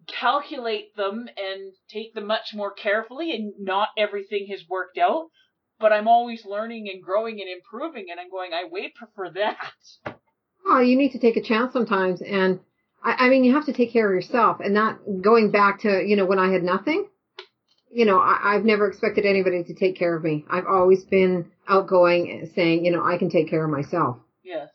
calculate 0.09 0.97
them 0.97 1.29
and 1.37 1.73
take 1.89 2.15
them 2.15 2.27
much 2.27 2.53
more 2.53 2.73
carefully, 2.73 3.33
and 3.33 3.53
not 3.59 3.89
everything 3.97 4.49
has 4.51 4.65
worked 4.69 4.99
out. 4.99 5.27
But 5.85 5.93
I'm 5.93 6.09
always 6.09 6.47
learning 6.47 6.89
and 6.91 7.03
growing 7.03 7.43
and 7.43 7.51
improving, 7.51 8.07
and 8.11 8.19
I'm 8.19 8.31
going, 8.31 8.53
I 8.55 8.65
way 8.65 8.91
prefer 8.97 9.29
that. 9.33 10.17
Oh, 10.65 10.81
you 10.81 10.97
need 10.97 11.13
to 11.13 11.19
take 11.19 11.37
a 11.37 11.43
chance 11.43 11.75
sometimes, 11.75 12.23
and 12.23 12.61
I, 13.05 13.27
I 13.27 13.29
mean, 13.29 13.45
you 13.45 13.53
have 13.53 13.67
to 13.67 13.75
take 13.75 13.93
care 13.93 14.09
of 14.09 14.15
yourself, 14.15 14.61
and 14.61 14.73
not 14.73 15.01
going 15.21 15.51
back 15.51 15.81
to 15.81 16.03
you 16.03 16.17
know 16.17 16.25
when 16.25 16.39
I 16.39 16.51
had 16.51 16.63
nothing. 16.63 17.07
You 17.93 18.07
know, 18.07 18.19
I, 18.19 18.55
I've 18.55 18.65
never 18.65 18.89
expected 18.89 19.27
anybody 19.27 19.63
to 19.63 19.75
take 19.75 19.99
care 19.99 20.17
of 20.17 20.25
me. 20.25 20.47
I've 20.49 20.67
always 20.67 21.05
been 21.05 21.51
outgoing, 21.69 22.51
saying, 22.55 22.87
you 22.87 22.91
know, 22.91 23.05
I 23.05 23.19
can 23.19 23.29
take 23.29 23.51
care 23.51 23.63
of 23.63 23.71
myself. 23.71 24.17
Yes. 24.43 24.71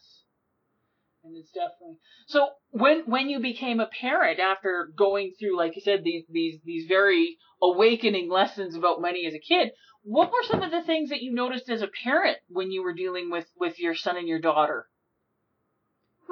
And 1.24 1.36
it's 1.36 1.50
definitely 1.50 1.98
so 2.30 2.50
when 2.70 3.01
when 3.08 3.28
you 3.28 3.39
became 3.39 3.80
a 3.80 3.89
parent 4.00 4.39
after 4.39 4.92
going 4.96 5.34
through, 5.39 5.58
like 5.58 5.75
you 5.75 5.82
said, 5.82 6.04
these 6.04 6.25
these 6.30 6.60
these 6.63 6.86
very 6.88 7.38
awakening 7.62 8.30
lessons 8.30 8.75
about 8.75 9.01
money 9.01 9.25
as 9.25 9.34
a 9.34 9.39
kid, 9.39 9.72
what 10.03 10.32
were 10.32 10.44
some 10.44 10.63
of 10.63 10.72
the 10.72 10.84
things 10.84 11.10
that 11.10 11.22
you 11.22 11.34
noticed 11.34 11.70
as 11.70 11.82
a 11.82 11.89
parent 12.03 12.38
when 12.48 12.72
you 12.72 12.84
were 12.84 12.94
dealing 12.94 13.29
with 13.29 13.46
with 13.60 13.79
your 13.79 13.96
son 13.96 14.18
and 14.18 14.27
your 14.27 14.39
daughter? 14.39 14.88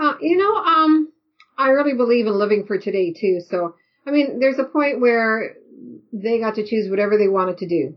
Uh, 0.01 0.13
you 0.21 0.37
know, 0.37 0.55
um, 0.55 1.11
I 1.57 1.69
really 1.69 1.93
believe 1.93 2.27
in 2.27 2.33
living 2.33 2.65
for 2.65 2.77
today 2.77 3.13
too. 3.13 3.39
So, 3.49 3.75
I 4.05 4.11
mean, 4.11 4.39
there's 4.39 4.59
a 4.59 4.63
point 4.63 5.01
where 5.01 5.55
they 6.13 6.39
got 6.39 6.55
to 6.55 6.65
choose 6.65 6.89
whatever 6.89 7.17
they 7.17 7.27
wanted 7.27 7.57
to 7.59 7.67
do. 7.67 7.95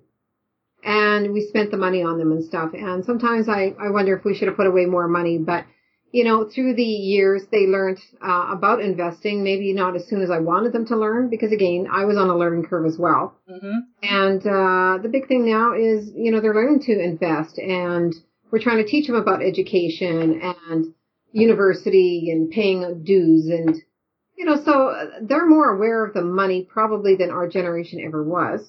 And 0.83 1.33
we 1.33 1.43
spent 1.43 1.71
the 1.71 1.77
money 1.77 2.03
on 2.03 2.19
them 2.19 2.33
and 2.33 2.43
stuff. 2.43 2.71
And 2.73 3.05
sometimes 3.05 3.49
I, 3.49 3.75
I 3.79 3.91
wonder 3.91 4.17
if 4.17 4.25
we 4.25 4.35
should 4.35 4.49
have 4.49 4.57
put 4.57 4.67
away 4.67 4.87
more 4.87 5.09
money, 5.09 5.37
but 5.37 5.67
you 6.12 6.25
know, 6.25 6.49
through 6.52 6.75
the 6.75 6.83
years, 6.83 7.43
they 7.52 7.67
learned 7.67 7.99
uh, 8.21 8.49
about 8.50 8.81
investing. 8.81 9.45
Maybe 9.45 9.73
not 9.73 9.95
as 9.95 10.07
soon 10.09 10.23
as 10.23 10.31
I 10.31 10.38
wanted 10.38 10.73
them 10.73 10.87
to 10.87 10.97
learn, 10.97 11.31
because 11.31 11.52
again, 11.52 11.87
I 11.90 12.05
was 12.05 12.17
on 12.17 12.29
a 12.29 12.37
learning 12.37 12.64
curve 12.64 12.87
as 12.87 12.99
well. 12.99 13.37
Mm-hmm. 13.49 13.79
And 14.02 14.40
uh, 14.40 15.02
the 15.02 15.09
big 15.09 15.29
thing 15.29 15.49
now 15.49 15.75
is, 15.75 16.11
you 16.14 16.33
know, 16.33 16.40
they're 16.40 16.55
learning 16.55 16.81
to 16.83 16.93
invest, 16.93 17.59
and 17.59 18.14
we're 18.50 18.62
trying 18.62 18.85
to 18.85 18.90
teach 18.90 19.07
them 19.07 19.17
about 19.17 19.43
education 19.43 20.40
and 20.43 20.95
university 21.33 22.31
and 22.33 22.50
paying 22.50 23.05
dues, 23.05 23.47
and 23.47 23.76
you 24.37 24.47
know, 24.47 24.57
so 24.64 24.95
they're 25.23 25.47
more 25.47 25.76
aware 25.76 26.05
of 26.05 26.14
the 26.14 26.23
money 26.23 26.67
probably 26.69 27.14
than 27.14 27.31
our 27.31 27.47
generation 27.47 28.00
ever 28.05 28.25
was. 28.25 28.61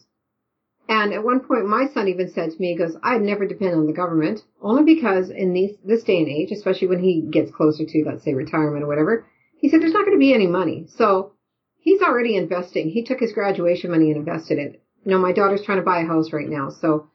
And 0.91 1.13
at 1.13 1.23
one 1.23 1.39
point, 1.39 1.65
my 1.65 1.87
son 1.93 2.09
even 2.09 2.29
said 2.33 2.51
to 2.51 2.59
me, 2.59 2.73
he 2.73 2.77
goes, 2.77 2.97
I'd 3.01 3.21
never 3.21 3.47
depend 3.47 3.75
on 3.75 3.87
the 3.87 3.93
government, 3.93 4.41
only 4.61 4.83
because 4.83 5.29
in 5.29 5.53
these, 5.53 5.77
this 5.85 6.03
day 6.03 6.17
and 6.17 6.27
age, 6.27 6.51
especially 6.51 6.89
when 6.89 7.01
he 7.01 7.29
gets 7.31 7.49
closer 7.49 7.85
to, 7.85 8.03
let's 8.05 8.25
say, 8.25 8.33
retirement 8.33 8.83
or 8.83 8.87
whatever, 8.87 9.25
he 9.55 9.69
said, 9.69 9.81
there's 9.81 9.93
not 9.93 10.03
going 10.03 10.17
to 10.17 10.19
be 10.19 10.33
any 10.33 10.47
money. 10.47 10.87
So 10.97 11.31
he's 11.79 12.01
already 12.01 12.35
investing. 12.35 12.89
He 12.89 13.05
took 13.05 13.21
his 13.21 13.31
graduation 13.31 13.89
money 13.89 14.11
and 14.11 14.17
invested 14.17 14.57
it. 14.57 14.83
You 15.05 15.11
know, 15.11 15.17
my 15.17 15.31
daughter's 15.31 15.63
trying 15.63 15.77
to 15.77 15.85
buy 15.85 16.01
a 16.01 16.05
house 16.05 16.33
right 16.33 16.49
now. 16.49 16.69
So, 16.69 17.07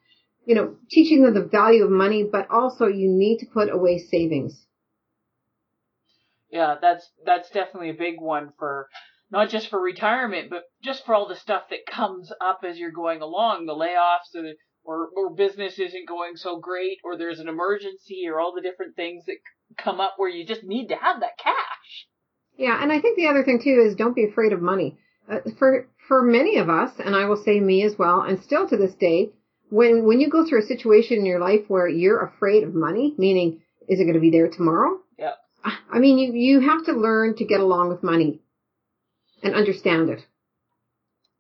you 0.47 0.55
know, 0.55 0.77
teaching 0.91 1.23
them 1.23 1.35
the 1.35 1.45
value 1.45 1.85
of 1.85 1.91
money, 1.91 2.25
but 2.25 2.51
also 2.51 2.87
you 2.87 3.11
need 3.11 3.41
to 3.41 3.47
put 3.47 3.69
away 3.71 3.99
savings. 3.99 4.59
Yeah, 6.51 6.77
that's, 6.81 7.11
that's 7.27 7.51
definitely 7.51 7.91
a 7.91 7.95
big 7.95 8.23
one 8.23 8.55
for, 8.59 8.89
not 9.31 9.51
just 9.51 9.69
for 9.69 9.81
retirement, 9.81 10.51
but 10.51 10.65
just 10.83 11.05
for 11.05 11.15
all 11.15 11.29
the 11.29 11.37
stuff 11.37 11.65
that 11.71 11.87
comes 11.91 12.33
up 12.41 12.61
as 12.69 12.79
you're 12.79 12.93
going 12.93 13.23
along, 13.23 13.67
the 13.67 13.75
layoffs 13.75 14.35
or, 14.35 14.53
or, 14.85 15.09
or 15.17 15.35
business 15.35 15.79
isn't 15.79 16.09
going 16.09 16.37
so 16.37 16.59
great, 16.59 16.99
or 17.05 17.17
there's 17.17 17.41
an 17.41 17.49
emergency, 17.49 18.25
or 18.29 18.41
all 18.41 18.55
the 18.55 18.63
different 18.63 18.95
things 18.95 19.25
that 19.27 19.37
come 19.77 20.01
up 20.01 20.15
where 20.17 20.29
you 20.29 20.47
just 20.47 20.63
need 20.63 20.89
to 20.89 20.97
have 20.97 21.21
that 21.21 21.39
cash. 21.43 22.07
Yeah, 22.57 22.81
and 22.81 22.93
I 22.93 23.01
think 23.01 23.17
the 23.17 23.27
other 23.27 23.45
thing 23.45 23.61
too 23.63 23.85
is 23.87 23.97
don't 23.97 24.17
be 24.17 24.25
afraid 24.25 24.53
of 24.53 24.63
money. 24.63 24.99
Uh, 25.29 25.41
for 25.59 25.89
for 26.07 26.23
many 26.23 26.57
of 26.59 26.71
us, 26.71 26.93
and 27.05 27.17
I 27.17 27.25
will 27.25 27.37
say 27.37 27.59
me 27.59 27.83
as 27.83 27.99
well, 27.99 28.21
and 28.21 28.41
still 28.41 28.69
to 28.69 28.77
this 28.77 28.95
day, 28.95 29.33
when 29.71 30.07
when 30.07 30.21
you 30.21 30.31
go 30.31 30.47
through 30.47 30.63
a 30.63 30.67
situation 30.67 31.19
in 31.19 31.27
your 31.27 31.41
life 31.41 31.65
where 31.69 31.89
you're 31.89 32.25
afraid 32.25 32.63
of 32.63 32.75
money, 32.75 33.15
meaning 33.19 33.61
is 33.89 33.99
it 33.99 34.05
going 34.05 34.15
to 34.15 34.21
be 34.21 34.31
there 34.31 34.49
tomorrow? 34.49 35.01
Yeah. 35.19 35.33
I 35.91 35.99
mean, 35.99 36.19
you 36.19 36.33
you 36.33 36.61
have 36.61 36.85
to 36.87 36.93
learn 36.93 37.35
to 37.37 37.45
get 37.45 37.61
along 37.61 37.89
with 37.89 38.05
money 38.05 38.41
and 39.43 39.55
understand 39.55 40.11
it. 40.11 40.27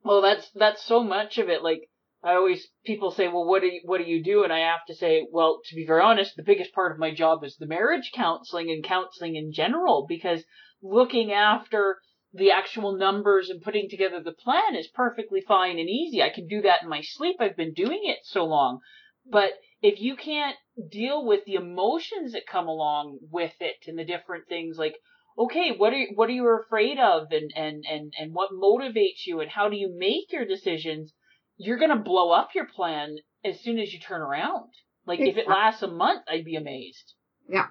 Well, 0.05 0.23
that's 0.23 0.49
that's 0.55 0.85
so 0.85 1.03
much 1.03 1.38
of 1.38 1.49
it. 1.49 1.62
Like 1.62 1.88
I 2.23 2.35
always 2.35 2.67
people 2.85 3.11
say, 3.11 3.29
well, 3.29 3.45
what 3.45 3.62
do 3.62 3.69
you, 3.69 3.81
what 3.85 3.99
do 3.99 4.05
you 4.05 4.23
do? 4.23 4.45
And 4.45 4.53
I 4.53 4.61
have 4.61 4.85
to 4.88 4.95
say, 4.95 5.26
well, 5.31 5.61
to 5.67 5.75
be 5.75 5.87
very 5.87 6.03
honest, 6.03 6.37
the 6.37 6.43
biggest 6.43 6.73
part 6.73 6.93
of 6.93 6.99
my 6.99 7.15
job 7.15 7.45
is 7.45 7.57
the 7.57 7.67
marriage 7.67 8.11
counseling 8.15 8.71
and 8.71 8.83
counseling 8.85 9.37
in 9.37 9.53
general 9.53 10.07
because 10.09 10.45
looking 10.83 11.33
after 11.33 11.99
the 12.33 12.50
actual 12.50 12.97
numbers 12.97 13.49
and 13.49 13.62
putting 13.62 13.88
together 13.88 14.21
the 14.23 14.33
plan 14.33 14.75
is 14.75 14.88
perfectly 14.88 15.41
fine 15.41 15.79
and 15.79 15.88
easy. 15.88 16.23
I 16.23 16.31
can 16.31 16.47
do 16.47 16.62
that 16.62 16.83
in 16.83 16.88
my 16.88 17.00
sleep. 17.00 17.37
I've 17.41 17.57
been 17.57 17.73
doing 17.73 18.00
it 18.03 18.19
so 18.25 18.45
long. 18.45 18.81
But 19.25 19.53
if 19.83 20.00
you 20.00 20.17
can't 20.17 20.57
deal 20.91 21.25
with 21.25 21.45
the 21.45 21.55
emotions 21.55 22.33
that 22.33 22.47
come 22.47 22.69
along 22.69 23.19
with 23.31 23.55
it 23.61 23.76
and 23.87 23.99
the 23.99 24.05
different 24.05 24.49
things 24.49 24.79
like 24.79 24.97
okay, 25.38 25.73
what 25.76 25.93
are 25.93 25.97
you, 25.97 26.09
what 26.14 26.28
are 26.28 26.33
you 26.33 26.49
afraid 26.49 26.99
of 26.99 27.28
and, 27.31 27.50
and, 27.55 27.85
and, 27.90 28.12
and 28.19 28.33
what 28.33 28.50
motivates 28.52 29.26
you 29.26 29.40
and 29.40 29.50
how 29.50 29.69
do 29.69 29.76
you 29.76 29.95
make 29.97 30.33
your 30.33 30.47
decisions? 30.47 31.12
You're 31.57 31.78
going 31.78 31.90
to 31.90 32.02
blow 32.02 32.31
up 32.31 32.50
your 32.55 32.66
plan 32.66 33.16
as 33.45 33.61
soon 33.61 33.78
as 33.78 33.93
you 33.93 34.00
turn 34.00 34.23
around. 34.23 34.71
Like 35.07 35.21
if 35.21 35.37
it 35.37 35.49
lasts 35.49 35.83
a 35.83 35.88
month, 35.88 36.23
I'd 36.28 36.45
be 36.45 36.57
amazed. 36.57 37.14
Yeah. 37.49 37.66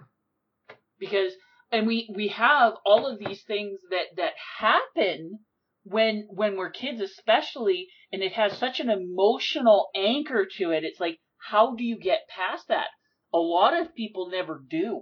Because, 1.00 1.34
and 1.72 1.86
we, 1.86 2.10
we 2.16 2.30
have 2.30 2.74
all 2.86 3.08
of 3.08 3.20
these 3.20 3.44
things 3.44 3.80
that, 3.90 4.16
that 4.18 4.34
happen 4.60 5.40
when, 5.84 6.28
when 6.30 6.56
we're 6.56 6.70
kids 6.70 7.02
especially, 7.02 7.88
and 8.12 8.24
it 8.24 8.34
has 8.34 8.58
such 8.58 8.80
an 8.80 8.90
emotional 8.90 9.90
anchor 9.96 10.48
to 10.60 10.72
it. 10.72 10.84
It's 10.84 11.00
like, 11.00 11.20
how 11.38 11.76
do 11.76 11.84
you 11.84 12.00
get 12.00 12.30
past 12.30 12.70
that? 12.70 12.88
A 13.34 13.38
lot 13.38 13.80
of 13.80 13.94
people 13.94 14.30
never 14.30 14.64
do. 14.70 15.02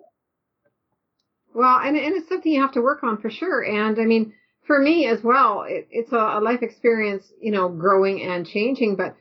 Well, 1.53 1.79
and, 1.79 1.95
and 1.95 2.15
it's 2.15 2.29
something 2.29 2.51
you 2.51 2.61
have 2.61 2.73
to 2.73 2.81
work 2.81 3.03
on 3.03 3.21
for 3.21 3.29
sure. 3.29 3.63
And 3.63 3.99
I 3.99 4.05
mean, 4.05 4.33
for 4.65 4.79
me 4.79 5.07
as 5.07 5.23
well, 5.23 5.65
it, 5.67 5.87
it's 5.91 6.11
a, 6.11 6.17
a 6.17 6.41
life 6.41 6.61
experience, 6.61 7.25
you 7.41 7.51
know, 7.51 7.69
growing 7.69 8.21
and 8.23 8.45
changing. 8.45 8.95
But 8.95 9.15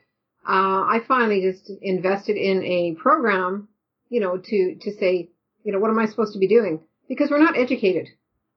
uh, 0.47 0.83
I 0.87 1.01
finally 1.07 1.41
just 1.41 1.71
invested 1.81 2.37
in 2.37 2.63
a 2.63 2.95
program, 3.01 3.67
you 4.09 4.19
know, 4.19 4.37
to 4.37 4.75
to 4.81 4.91
say, 4.99 5.29
you 5.63 5.71
know, 5.71 5.79
what 5.79 5.89
am 5.91 5.99
I 5.99 6.05
supposed 6.07 6.33
to 6.33 6.39
be 6.39 6.47
doing? 6.47 6.81
Because 7.07 7.29
we're 7.29 7.43
not 7.43 7.57
educated. 7.57 8.07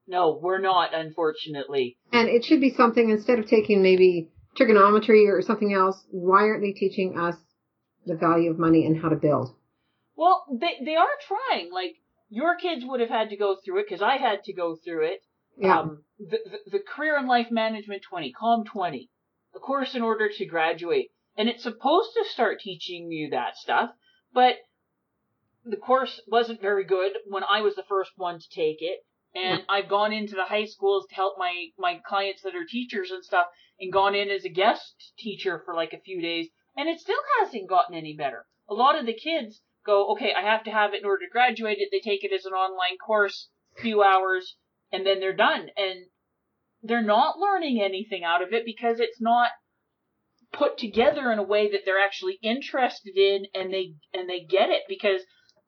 No, 0.07 0.39
we're 0.41 0.61
not, 0.61 0.93
unfortunately. 0.93 1.97
And 2.13 2.29
it 2.29 2.45
should 2.45 2.61
be 2.61 2.73
something 2.73 3.09
instead 3.09 3.39
of 3.39 3.47
taking 3.47 3.83
maybe 3.83 4.29
trigonometry 4.55 5.27
or 5.27 5.41
something 5.41 5.73
else. 5.73 6.01
Why 6.09 6.43
aren't 6.43 6.61
they 6.61 6.71
teaching 6.71 7.19
us 7.19 7.35
the 8.05 8.15
value 8.15 8.49
of 8.49 8.57
money 8.57 8.85
and 8.85 8.99
how 9.01 9.09
to 9.09 9.17
build? 9.17 9.53
Well, 10.15 10.45
they 10.49 10.83
they 10.83 10.95
are 10.95 11.05
trying. 11.27 11.71
Like 11.71 11.95
your 12.29 12.55
kids 12.57 12.83
would 12.85 12.99
have 12.99 13.09
had 13.09 13.29
to 13.29 13.37
go 13.37 13.57
through 13.63 13.79
it 13.79 13.85
because 13.89 14.01
I 14.01 14.17
had 14.17 14.43
to 14.43 14.53
go 14.53 14.75
through 14.75 15.05
it. 15.05 15.21
Yeah. 15.57 15.79
Um, 15.79 16.03
the, 16.19 16.39
the, 16.45 16.77
the 16.77 16.79
Career 16.79 17.17
and 17.17 17.27
Life 17.27 17.47
Management 17.49 18.03
20, 18.03 18.33
CALM 18.33 18.65
20, 18.65 19.09
the 19.53 19.59
course 19.59 19.95
in 19.95 20.01
order 20.01 20.29
to 20.29 20.45
graduate. 20.45 21.11
And 21.35 21.49
it's 21.49 21.63
supposed 21.63 22.11
to 22.13 22.25
start 22.29 22.59
teaching 22.59 23.11
you 23.11 23.29
that 23.29 23.55
stuff, 23.55 23.91
but 24.33 24.55
the 25.63 25.77
course 25.77 26.21
wasn't 26.27 26.61
very 26.61 26.83
good 26.83 27.13
when 27.27 27.43
I 27.43 27.61
was 27.61 27.75
the 27.75 27.83
first 27.87 28.11
one 28.15 28.39
to 28.39 28.49
take 28.49 28.77
it. 28.81 28.99
And 29.35 29.63
I've 29.69 29.89
gone 29.89 30.13
into 30.13 30.35
the 30.35 30.45
high 30.45 30.65
schools 30.65 31.05
to 31.09 31.15
help 31.15 31.35
my, 31.37 31.67
my 31.77 31.99
clients 32.07 32.41
that 32.41 32.55
are 32.55 32.65
teachers 32.65 33.11
and 33.11 33.23
stuff 33.23 33.45
and 33.79 33.93
gone 33.93 34.15
in 34.15 34.29
as 34.29 34.45
a 34.45 34.49
guest 34.49 35.13
teacher 35.19 35.61
for 35.63 35.75
like 35.75 35.93
a 35.93 35.99
few 35.99 36.21
days. 36.21 36.47
And 36.75 36.89
it 36.89 36.99
still 36.99 37.19
hasn't 37.39 37.69
gotten 37.69 37.95
any 37.95 38.15
better. 38.15 38.45
A 38.67 38.73
lot 38.73 38.97
of 38.97 39.05
the 39.05 39.13
kids 39.13 39.61
go, 39.87 40.11
okay, 40.11 40.33
I 40.37 40.41
have 40.41 40.63
to 40.65 40.71
have 40.71 40.93
it 40.93 40.99
in 40.99 41.05
order 41.05 41.25
to 41.25 41.31
graduate 41.31 41.77
it. 41.79 41.89
They 41.91 41.99
take 41.99 42.23
it 42.23 42.33
as 42.33 42.45
an 42.45 42.53
online 42.53 42.97
course, 42.97 43.49
few 43.77 44.03
hours, 44.03 44.55
and 44.91 45.05
then 45.05 45.19
they're 45.19 45.35
done. 45.35 45.69
And 45.75 46.05
they're 46.83 47.01
not 47.01 47.39
learning 47.39 47.81
anything 47.81 48.23
out 48.23 48.43
of 48.43 48.53
it 48.53 48.65
because 48.65 48.99
it's 48.99 49.19
not 49.19 49.49
put 50.53 50.77
together 50.77 51.31
in 51.31 51.39
a 51.39 51.43
way 51.43 51.71
that 51.71 51.81
they're 51.85 52.03
actually 52.03 52.39
interested 52.41 53.17
in 53.17 53.45
and 53.53 53.73
they 53.73 53.93
and 54.13 54.29
they 54.29 54.41
get 54.41 54.69
it 54.69 54.83
because 54.87 55.21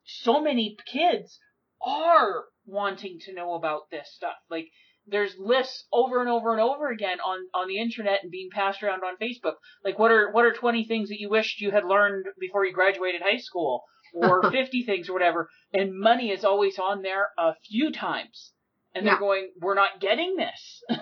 so 0.04 0.40
many 0.40 0.76
kids 0.86 1.38
are 1.84 2.44
wanting 2.64 3.18
to 3.20 3.34
know 3.34 3.54
about 3.54 3.90
this 3.90 4.08
stuff. 4.14 4.36
Like 4.48 4.68
there's 5.06 5.34
lists 5.38 5.86
over 5.92 6.20
and 6.20 6.30
over 6.30 6.52
and 6.52 6.60
over 6.60 6.90
again 6.90 7.18
on 7.20 7.46
on 7.54 7.68
the 7.68 7.78
internet 7.78 8.20
and 8.22 8.30
being 8.30 8.48
passed 8.52 8.82
around 8.82 9.02
on 9.02 9.16
Facebook. 9.20 9.54
Like 9.84 9.98
what 9.98 10.10
are 10.10 10.30
what 10.32 10.44
are 10.44 10.52
20 10.52 10.84
things 10.86 11.08
that 11.08 11.20
you 11.20 11.28
wished 11.28 11.60
you 11.60 11.70
had 11.70 11.84
learned 11.84 12.26
before 12.38 12.64
you 12.64 12.72
graduated 12.72 13.22
high 13.22 13.38
school 13.38 13.84
or 14.14 14.42
50 14.50 14.84
things 14.84 15.08
or 15.08 15.12
whatever 15.12 15.48
and 15.72 15.98
money 15.98 16.30
is 16.30 16.44
always 16.44 16.78
on 16.78 17.02
there 17.02 17.28
a 17.38 17.52
few 17.68 17.92
times. 17.92 18.52
And 18.94 19.06
they're 19.06 19.14
Yeah. 19.14 19.20
going 19.20 19.50
we're 19.60 19.74
not 19.74 20.00
getting 20.00 20.36
this. 20.36 20.82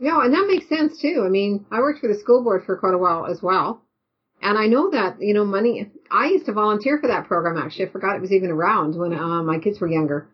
No, 0.00 0.20
and 0.20 0.32
that 0.32 0.46
makes 0.46 0.68
sense 0.68 1.00
too. 1.00 1.24
I 1.26 1.28
mean, 1.28 1.66
I 1.72 1.80
worked 1.80 1.98
for 2.00 2.06
the 2.06 2.14
school 2.18 2.44
board 2.44 2.62
for 2.64 2.76
quite 2.76 2.94
a 2.94 2.98
while 2.98 3.26
as 3.26 3.42
well. 3.42 3.82
And 4.40 4.56
I 4.56 4.68
know 4.68 4.90
that, 4.90 5.20
you 5.20 5.34
know, 5.34 5.44
money, 5.44 5.90
I 6.08 6.26
used 6.28 6.46
to 6.46 6.52
volunteer 6.52 7.00
for 7.00 7.08
that 7.08 7.26
program 7.26 7.56
actually. 7.58 7.86
I 7.86 7.90
forgot 7.90 8.14
it 8.14 8.20
was 8.20 8.30
even 8.30 8.50
around 8.50 8.96
when 8.96 9.12
uh, 9.12 9.42
my 9.42 9.58
kids 9.58 9.80
were 9.80 9.88
younger. 9.88 10.28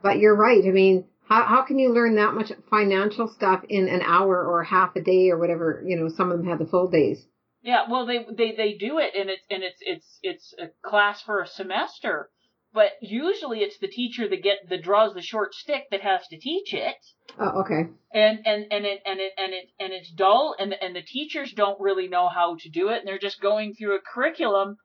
But 0.00 0.18
you're 0.20 0.36
right. 0.36 0.62
I 0.64 0.70
mean, 0.70 1.06
How 1.28 1.42
how 1.42 1.62
can 1.62 1.78
you 1.80 1.92
learn 1.92 2.14
that 2.16 2.34
much 2.34 2.52
financial 2.70 3.26
stuff 3.26 3.64
in 3.68 3.88
an 3.88 4.02
hour 4.02 4.44
or 4.44 4.62
half 4.62 4.94
a 4.94 5.00
day 5.00 5.30
or 5.30 5.38
whatever? 5.38 5.82
You 5.84 5.96
know, 5.96 6.08
some 6.08 6.30
of 6.30 6.38
them 6.38 6.46
had 6.46 6.58
the 6.60 6.66
full 6.70 6.88
days. 6.88 7.26
Yeah, 7.62 7.84
well, 7.90 8.06
they 8.06 8.24
they 8.36 8.52
they 8.52 8.74
do 8.74 8.98
it, 8.98 9.14
and 9.14 9.28
it's 9.28 9.42
and 9.50 9.62
it's 9.62 9.78
it's 9.80 10.18
it's 10.22 10.54
a 10.58 10.68
class 10.88 11.20
for 11.22 11.40
a 11.40 11.46
semester. 11.46 12.30
But 12.72 12.92
usually, 13.02 13.60
it's 13.60 13.78
the 13.78 13.88
teacher 13.88 14.28
that 14.28 14.42
get 14.42 14.68
that 14.68 14.82
draws 14.82 15.12
the 15.12 15.22
short 15.22 15.54
stick 15.54 15.88
that 15.90 16.02
has 16.02 16.26
to 16.28 16.38
teach 16.38 16.72
it. 16.72 16.96
Oh, 17.38 17.60
okay. 17.62 17.88
And 18.14 18.46
and 18.46 18.66
and 18.70 18.84
it 18.86 19.02
and 19.04 19.20
it 19.20 19.32
and 19.36 19.52
it 19.52 19.68
and 19.78 19.92
it's 19.92 20.10
dull, 20.10 20.54
and 20.58 20.74
and 20.80 20.94
the 20.94 21.02
teachers 21.02 21.52
don't 21.52 21.80
really 21.80 22.08
know 22.08 22.28
how 22.28 22.56
to 22.60 22.68
do 22.70 22.88
it, 22.88 22.98
and 23.00 23.08
they're 23.08 23.18
just 23.18 23.40
going 23.40 23.74
through 23.74 23.96
a 23.96 24.00
curriculum 24.00 24.78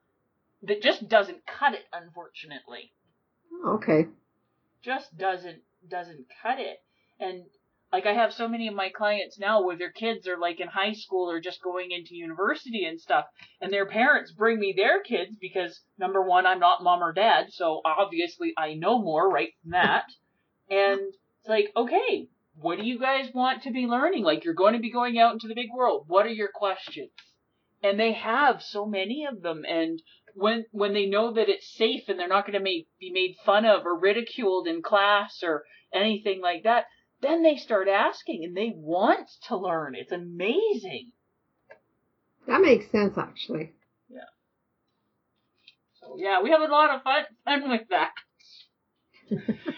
that 0.64 0.82
just 0.82 1.08
doesn't 1.08 1.46
cut 1.46 1.74
it, 1.74 1.86
unfortunately. 1.94 2.92
Oh, 3.54 3.76
okay. 3.76 4.08
Just 4.82 5.16
doesn't 5.18 5.62
doesn't 5.88 6.26
cut 6.42 6.60
it, 6.60 6.80
and 7.20 7.46
like 7.96 8.06
I 8.06 8.14
have 8.14 8.34
so 8.34 8.50
many 8.50 8.68
of 8.68 8.74
my 8.74 8.90
clients 8.90 9.40
now 9.40 9.64
where 9.64 9.78
their 9.78 9.92
kids 9.92 10.28
are 10.28 10.38
like 10.38 10.60
in 10.60 10.68
high 10.68 10.92
school 10.92 11.32
or 11.32 11.40
just 11.40 11.64
going 11.64 11.92
into 11.92 12.14
university 12.14 12.84
and 12.84 13.00
stuff, 13.00 13.24
and 13.62 13.72
their 13.72 13.86
parents 13.86 14.34
bring 14.34 14.60
me 14.60 14.74
their 14.76 15.02
kids 15.02 15.32
because 15.40 15.80
number 15.98 16.22
one, 16.22 16.46
I'm 16.46 16.60
not 16.60 16.84
mom 16.84 17.02
or 17.02 17.14
dad, 17.14 17.54
so 17.54 17.80
obviously 17.86 18.54
I 18.58 18.74
know 18.74 19.02
more 19.02 19.30
right 19.30 19.54
from 19.62 19.72
that. 19.72 20.04
And 20.70 21.00
it's 21.00 21.48
like, 21.48 21.72
okay, 21.78 22.28
what 22.58 22.80
do 22.80 22.86
you 22.86 23.00
guys 23.00 23.30
want 23.34 23.64
to 23.64 23.72
be 23.72 23.88
learning? 23.88 24.26
Like 24.26 24.44
you're 24.44 24.56
going 24.56 24.74
to 24.74 24.82
be 24.82 24.92
going 24.92 25.18
out 25.18 25.32
into 25.32 25.48
the 25.48 25.56
big 25.56 25.70
world. 25.74 26.04
What 26.08 26.26
are 26.26 26.30
your 26.42 26.52
questions? 26.54 27.12
And 27.82 27.98
they 27.98 28.12
have 28.12 28.62
so 28.62 28.86
many 28.86 29.26
of 29.26 29.42
them 29.42 29.64
and 29.66 30.02
when 30.34 30.66
when 30.72 30.94
they 30.94 31.06
know 31.06 31.32
that 31.32 31.48
it's 31.48 31.78
safe 31.78 32.10
and 32.10 32.20
they're 32.20 32.28
not 32.28 32.46
going 32.46 32.60
to 32.60 32.66
be 32.66 32.86
made 33.00 33.38
fun 33.46 33.64
of 33.64 33.86
or 33.86 33.98
ridiculed 33.98 34.68
in 34.68 34.82
class 34.82 35.42
or 35.42 35.64
anything 35.94 36.42
like 36.42 36.64
that, 36.64 36.88
then 37.26 37.44
they 37.44 37.58
start 37.58 37.88
asking 37.88 38.44
and 38.44 38.56
they 38.56 38.74
want 38.76 39.30
to 39.48 39.58
learn. 39.58 39.96
It's 39.96 40.12
amazing. 40.12 41.12
That 42.48 42.62
makes 42.62 42.90
sense, 42.92 43.18
actually. 43.18 43.74
Yeah. 44.10 44.20
So 46.00 46.16
yeah, 46.18 46.42
we 46.42 46.52
have 46.52 46.62
a 46.62 46.66
lot 46.66 46.94
of 46.94 47.02
fun 47.02 47.24
fun 47.44 47.70
with 47.70 47.88
that. 47.90 48.12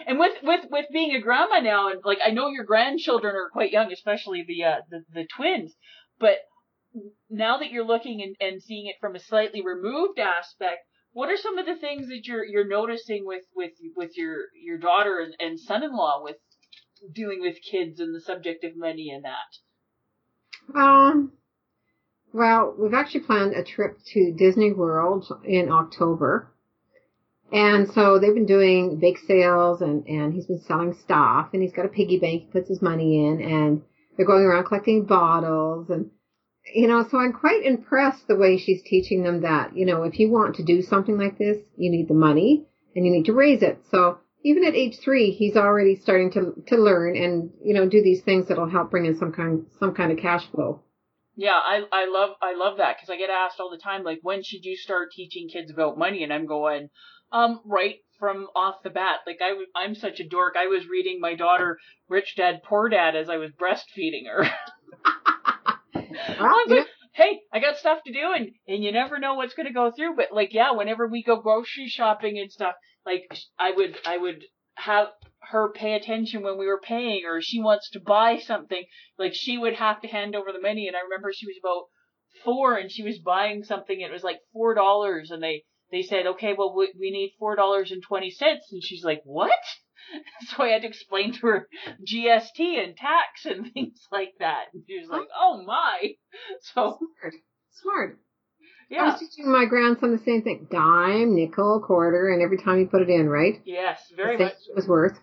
and 0.07 0.19
with 0.19 0.33
with 0.43 0.65
with 0.69 0.85
being 0.91 1.15
a 1.15 1.21
grandma 1.21 1.59
now, 1.59 1.89
and 1.89 2.01
like 2.03 2.19
I 2.25 2.31
know 2.31 2.49
your 2.49 2.65
grandchildren 2.65 3.35
are 3.35 3.49
quite 3.49 3.71
young, 3.71 3.91
especially 3.93 4.43
the 4.45 4.63
uh, 4.65 4.75
the 4.89 5.03
the 5.13 5.27
twins, 5.35 5.75
but 6.19 6.39
now 7.29 7.57
that 7.57 7.71
you're 7.71 7.85
looking 7.85 8.21
and, 8.21 8.35
and 8.39 8.61
seeing 8.61 8.87
it 8.87 8.95
from 8.99 9.15
a 9.15 9.19
slightly 9.19 9.61
removed 9.63 10.19
aspect, 10.19 10.79
what 11.11 11.29
are 11.29 11.37
some 11.37 11.57
of 11.57 11.65
the 11.65 11.75
things 11.75 12.07
that 12.07 12.25
you're 12.25 12.43
you're 12.43 12.67
noticing 12.67 13.25
with 13.25 13.43
with 13.55 13.71
with 13.95 14.17
your 14.17 14.45
your 14.61 14.77
daughter 14.77 15.19
and, 15.19 15.33
and 15.39 15.59
son-in-law 15.59 16.21
with 16.23 16.37
dealing 17.13 17.41
with 17.41 17.61
kids 17.61 17.99
and 17.99 18.13
the 18.13 18.21
subject 18.21 18.63
of 18.63 18.75
money 18.75 19.09
and 19.09 19.23
that? 19.25 20.79
Um, 20.79 21.31
well, 22.33 22.75
we've 22.77 22.93
actually 22.93 23.21
planned 23.21 23.53
a 23.53 23.63
trip 23.63 23.97
to 24.13 24.33
Disney 24.37 24.71
World 24.71 25.25
in 25.45 25.71
October. 25.71 26.51
And 27.51 27.89
so 27.91 28.19
they've 28.19 28.33
been 28.33 28.45
doing 28.45 28.99
bake 28.99 29.19
sales 29.19 29.81
and, 29.81 30.05
and 30.07 30.33
he's 30.33 30.47
been 30.47 30.61
selling 30.61 30.93
stuff 30.93 31.49
and 31.53 31.61
he's 31.61 31.71
got 31.71 31.85
a 31.85 31.89
piggy 31.89 32.19
bank 32.19 32.41
he 32.43 32.47
puts 32.47 32.67
his 32.67 32.81
money 32.81 33.25
in 33.25 33.41
and 33.41 33.81
they're 34.15 34.25
going 34.25 34.43
around 34.43 34.65
collecting 34.65 35.05
bottles 35.05 35.89
and 35.89 36.11
you 36.73 36.87
know, 36.87 37.07
so 37.09 37.17
I'm 37.17 37.31
quite 37.31 37.65
impressed 37.65 38.27
the 38.27 38.35
way 38.35 38.57
she's 38.57 38.83
teaching 38.83 39.23
them 39.23 39.41
that, 39.41 39.77
you 39.77 39.85
know, 39.85 40.03
if 40.03 40.19
you 40.19 40.29
want 40.29 40.55
to 40.55 40.63
do 40.63 40.81
something 40.81 41.17
like 41.17 41.37
this, 41.37 41.57
you 41.77 41.89
need 41.89 42.09
the 42.09 42.13
money 42.13 42.65
and 42.95 43.05
you 43.05 43.11
need 43.11 43.25
to 43.25 43.33
raise 43.33 43.61
it. 43.61 43.79
So 43.89 44.17
even 44.43 44.63
at 44.65 44.75
age 44.75 44.99
three, 45.03 45.31
he's 45.31 45.55
already 45.55 45.95
starting 45.95 46.31
to 46.31 46.53
to 46.67 46.77
learn 46.77 47.15
and 47.15 47.51
you 47.63 47.73
know 47.73 47.87
do 47.87 48.01
these 48.01 48.21
things 48.21 48.47
that'll 48.47 48.69
help 48.69 48.91
bring 48.91 49.05
in 49.05 49.17
some 49.17 49.31
kind 49.31 49.65
some 49.79 49.93
kind 49.93 50.11
of 50.11 50.17
cash 50.17 50.45
flow. 50.51 50.81
Yeah, 51.35 51.53
I 51.53 51.83
I 51.91 52.05
love 52.05 52.31
I 52.41 52.55
love 52.55 52.77
that 52.77 52.97
because 52.97 53.09
I 53.09 53.17
get 53.17 53.29
asked 53.29 53.59
all 53.59 53.69
the 53.69 53.77
time 53.77 54.03
like 54.03 54.19
when 54.23 54.43
should 54.43 54.65
you 54.65 54.75
start 54.75 55.11
teaching 55.11 55.49
kids 55.49 55.71
about 55.71 55.97
money 55.97 56.23
and 56.23 56.33
I'm 56.33 56.45
going 56.45 56.89
um 57.31 57.61
right 57.65 57.97
from 58.19 58.47
off 58.55 58.81
the 58.83 58.89
bat 58.89 59.19
like 59.27 59.37
I 59.41 59.53
I'm 59.75 59.93
such 59.93 60.19
a 60.19 60.27
dork 60.27 60.55
I 60.57 60.65
was 60.65 60.87
reading 60.87 61.19
my 61.19 61.35
daughter 61.35 61.77
Rich 62.09 62.35
Dad 62.37 62.61
Poor 62.63 62.89
Dad 62.89 63.15
as 63.15 63.29
I 63.29 63.37
was 63.37 63.51
breastfeeding 63.51 64.27
her. 64.27 64.49
well, 66.39 66.69
yeah. 66.69 66.83
Hey, 67.17 67.41
I 67.51 67.59
got 67.59 67.77
stuff 67.77 68.03
to 68.05 68.13
do 68.13 68.31
and 68.35 68.51
and 68.67 68.83
you 68.83 68.91
never 68.91 69.17
know 69.17 69.33
what's 69.33 69.55
going 69.55 69.65
to 69.65 69.73
go 69.73 69.89
through 69.91 70.15
but 70.15 70.31
like 70.31 70.53
yeah 70.53 70.73
whenever 70.73 71.07
we 71.07 71.23
go 71.23 71.41
grocery 71.41 71.87
shopping 71.87 72.37
and 72.37 72.51
stuff 72.51 72.75
like 73.07 73.23
I 73.57 73.71
would 73.71 73.97
I 74.05 74.17
would 74.17 74.43
have 74.75 75.07
her 75.39 75.71
pay 75.73 75.95
attention 75.95 76.43
when 76.43 76.59
we 76.59 76.67
were 76.67 76.79
paying 76.79 77.25
or 77.25 77.41
she 77.41 77.59
wants 77.59 77.89
to 77.89 77.99
buy 77.99 78.37
something 78.37 78.85
like 79.17 79.33
she 79.33 79.57
would 79.57 79.73
have 79.73 79.99
to 80.01 80.07
hand 80.07 80.35
over 80.35 80.51
the 80.51 80.61
money 80.61 80.87
and 80.87 80.95
I 80.95 80.99
remember 80.99 81.31
she 81.33 81.47
was 81.47 81.57
about 81.59 81.85
four 82.45 82.75
and 82.75 82.91
she 82.91 83.01
was 83.01 83.17
buying 83.17 83.63
something 83.63 83.99
it 83.99 84.11
was 84.11 84.23
like 84.23 84.41
four 84.53 84.75
dollars 84.75 85.31
and 85.31 85.41
they 85.41 85.63
they 85.91 86.03
said 86.03 86.27
okay 86.27 86.53
well 86.55 86.75
we, 86.75 86.93
we 86.99 87.09
need 87.09 87.33
four 87.39 87.55
dollars 87.55 87.91
and 87.91 88.03
twenty 88.03 88.29
cents 88.29 88.71
and 88.71 88.83
she's 88.83 89.03
like 89.03 89.21
what 89.23 89.57
so 90.47 90.63
I 90.63 90.69
had 90.69 90.81
to 90.81 90.87
explain 90.87 91.33
to 91.33 91.47
her 91.47 91.69
GST 92.03 92.83
and 92.83 92.95
tax 92.95 93.45
and 93.45 93.71
things 93.73 93.99
like 94.11 94.33
that 94.39 94.65
and 94.73 94.83
she 94.87 94.99
was 94.99 95.09
like 95.09 95.27
oh 95.37 95.63
my 95.65 96.11
so 96.61 96.97
smart 97.19 97.33
smart 97.71 98.19
yeah. 98.89 99.03
I 99.03 99.05
was 99.07 99.19
teaching 99.19 99.51
my 99.51 99.65
grandson 99.65 100.11
the 100.11 100.23
same 100.23 100.43
thing. 100.43 100.67
Dime, 100.71 101.35
nickel, 101.35 101.83
quarter, 101.85 102.29
and 102.29 102.41
every 102.41 102.57
time 102.57 102.79
you 102.79 102.87
put 102.87 103.01
it 103.01 103.09
in, 103.09 103.27
right? 103.27 103.61
Yes, 103.65 103.99
very 104.15 104.37
much. 104.37 104.53
It 104.69 104.75
was 104.75 104.87
worth. 104.87 105.19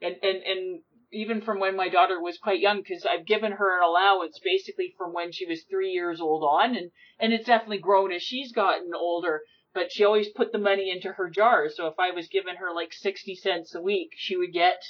And, 0.00 0.14
and, 0.22 0.42
and 0.44 0.80
even 1.12 1.40
from 1.40 1.58
when 1.58 1.76
my 1.76 1.88
daughter 1.88 2.20
was 2.20 2.38
quite 2.38 2.60
young, 2.60 2.82
because 2.82 3.04
I've 3.04 3.26
given 3.26 3.52
her 3.52 3.78
an 3.78 3.88
allowance 3.88 4.38
basically 4.42 4.94
from 4.96 5.12
when 5.12 5.32
she 5.32 5.46
was 5.46 5.62
three 5.64 5.90
years 5.90 6.20
old 6.20 6.44
on, 6.44 6.76
and, 6.76 6.90
and 7.18 7.32
it's 7.32 7.46
definitely 7.46 7.78
grown 7.78 8.12
as 8.12 8.22
she's 8.22 8.52
gotten 8.52 8.92
older, 8.94 9.42
but 9.74 9.92
she 9.92 10.04
always 10.04 10.28
put 10.28 10.52
the 10.52 10.58
money 10.58 10.90
into 10.90 11.12
her 11.12 11.28
jars. 11.28 11.76
So 11.76 11.86
if 11.88 11.98
I 11.98 12.12
was 12.12 12.28
giving 12.28 12.56
her 12.56 12.72
like 12.72 12.92
60 12.92 13.34
cents 13.34 13.74
a 13.74 13.82
week, 13.82 14.12
she 14.16 14.36
would 14.36 14.52
get 14.52 14.82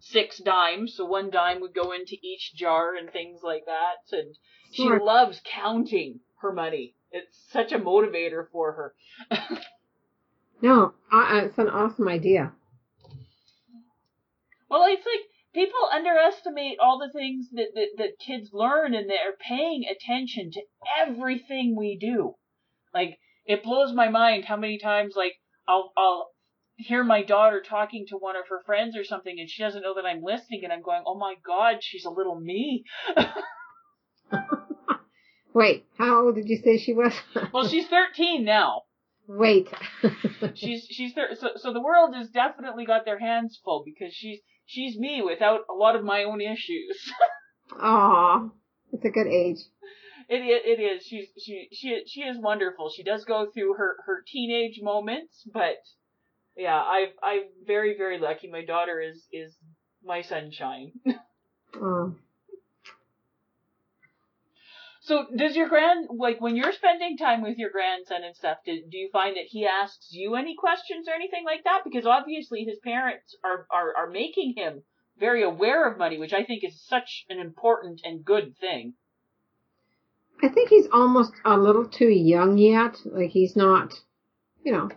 six 0.00 0.38
dimes. 0.38 0.94
So 0.96 1.06
one 1.06 1.30
dime 1.30 1.60
would 1.60 1.74
go 1.74 1.92
into 1.92 2.16
each 2.22 2.54
jar 2.54 2.94
and 2.94 3.10
things 3.10 3.40
like 3.42 3.64
that. 3.66 4.16
And 4.16 4.36
she 4.72 4.88
loves 4.88 5.40
counting 5.44 6.20
her 6.40 6.52
money 6.52 6.94
it's 7.10 7.38
such 7.50 7.72
a 7.72 7.78
motivator 7.78 8.46
for 8.50 8.72
her. 8.72 8.94
no, 10.62 10.94
uh, 11.12 11.40
it's 11.44 11.58
an 11.58 11.68
awesome 11.68 12.08
idea. 12.08 12.52
Well, 14.68 14.84
it's 14.86 15.06
like 15.06 15.26
people 15.54 15.78
underestimate 15.92 16.78
all 16.80 16.98
the 16.98 17.12
things 17.12 17.48
that, 17.52 17.68
that, 17.74 17.88
that 17.96 18.18
kids 18.18 18.50
learn 18.52 18.94
and 18.94 19.08
they're 19.08 19.36
paying 19.40 19.84
attention 19.84 20.50
to 20.52 20.62
everything 21.00 21.74
we 21.76 21.96
do. 21.96 22.34
Like, 22.92 23.18
it 23.48 23.64
blows 23.64 23.92
my 23.92 24.08
mind 24.08 24.44
how 24.44 24.56
many 24.56 24.78
times, 24.78 25.14
like, 25.16 25.32
I'll, 25.66 25.92
I'll 25.96 26.28
hear 26.76 27.02
my 27.02 27.24
daughter 27.24 27.60
talking 27.60 28.06
to 28.08 28.16
one 28.16 28.36
of 28.36 28.44
her 28.48 28.62
friends 28.64 28.96
or 28.96 29.02
something 29.02 29.34
and 29.38 29.50
she 29.50 29.62
doesn't 29.62 29.82
know 29.82 29.94
that 29.96 30.06
I'm 30.06 30.22
listening 30.22 30.60
and 30.62 30.72
I'm 30.72 30.82
going, 30.82 31.02
oh 31.06 31.18
my 31.18 31.34
god, 31.44 31.78
she's 31.80 32.04
a 32.04 32.10
little 32.10 32.38
me. 32.38 32.84
Wait, 35.52 35.86
how 35.98 36.26
old 36.26 36.36
did 36.36 36.48
you 36.48 36.58
say 36.62 36.78
she 36.78 36.92
was? 36.92 37.12
well, 37.52 37.66
she's 37.66 37.88
13 37.88 38.44
now. 38.44 38.82
Wait. 39.26 39.68
she's 40.54 40.86
she's 40.88 41.12
thir- 41.14 41.34
so 41.34 41.48
so 41.56 41.72
the 41.72 41.82
world 41.82 42.14
has 42.14 42.28
definitely 42.30 42.86
got 42.86 43.04
their 43.04 43.18
hands 43.18 43.58
full 43.64 43.82
because 43.84 44.14
she's 44.14 44.38
she's 44.66 44.96
me 44.96 45.20
without 45.20 45.62
a 45.68 45.74
lot 45.74 45.96
of 45.96 46.04
my 46.04 46.24
own 46.24 46.40
issues. 46.40 47.12
Aw, 47.78 48.48
it's 48.92 49.04
a 49.04 49.10
good 49.10 49.26
age. 49.26 49.58
It, 50.28 50.42
it 50.42 50.78
it 50.78 50.82
is. 50.82 51.06
She's 51.06 51.28
she 51.38 51.68
she 51.72 52.02
she 52.06 52.20
is 52.20 52.36
wonderful. 52.38 52.90
She 52.90 53.02
does 53.02 53.24
go 53.24 53.46
through 53.52 53.74
her 53.74 53.96
her 54.04 54.22
teenage 54.26 54.80
moments, 54.82 55.42
but 55.52 55.78
yeah, 56.56 56.76
I 56.76 57.06
I'm 57.22 57.44
very 57.66 57.96
very 57.96 58.18
lucky. 58.18 58.48
My 58.50 58.64
daughter 58.64 59.00
is 59.00 59.26
is 59.32 59.56
my 60.04 60.22
sunshine. 60.22 60.92
Oh. 61.74 62.14
So 65.00 65.24
does 65.34 65.56
your 65.56 65.70
grand 65.70 66.08
like 66.14 66.38
when 66.38 66.54
you're 66.54 66.72
spending 66.72 67.16
time 67.16 67.40
with 67.40 67.56
your 67.56 67.70
grandson 67.70 68.24
and 68.24 68.36
stuff? 68.36 68.58
Do, 68.66 68.78
do 68.90 68.98
you 68.98 69.08
find 69.10 69.36
that 69.36 69.46
he 69.46 69.64
asks 69.64 70.08
you 70.12 70.34
any 70.34 70.54
questions 70.54 71.08
or 71.08 71.14
anything 71.14 71.46
like 71.46 71.64
that? 71.64 71.80
Because 71.82 72.04
obviously 72.04 72.64
his 72.64 72.78
parents 72.84 73.34
are 73.42 73.66
are 73.70 73.96
are 73.96 74.10
making 74.10 74.52
him 74.58 74.82
very 75.18 75.42
aware 75.42 75.90
of 75.90 75.96
money, 75.96 76.18
which 76.18 76.34
I 76.34 76.44
think 76.44 76.62
is 76.62 76.84
such 76.84 77.24
an 77.30 77.38
important 77.38 78.02
and 78.04 78.22
good 78.22 78.58
thing. 78.58 78.96
I 80.42 80.48
think 80.48 80.68
he's 80.68 80.86
almost 80.92 81.32
a 81.44 81.56
little 81.56 81.86
too 81.86 82.08
young 82.08 82.58
yet. 82.58 82.96
Like 83.04 83.30
he's 83.30 83.56
not, 83.56 83.92
you 84.64 84.72
know, 84.72 84.90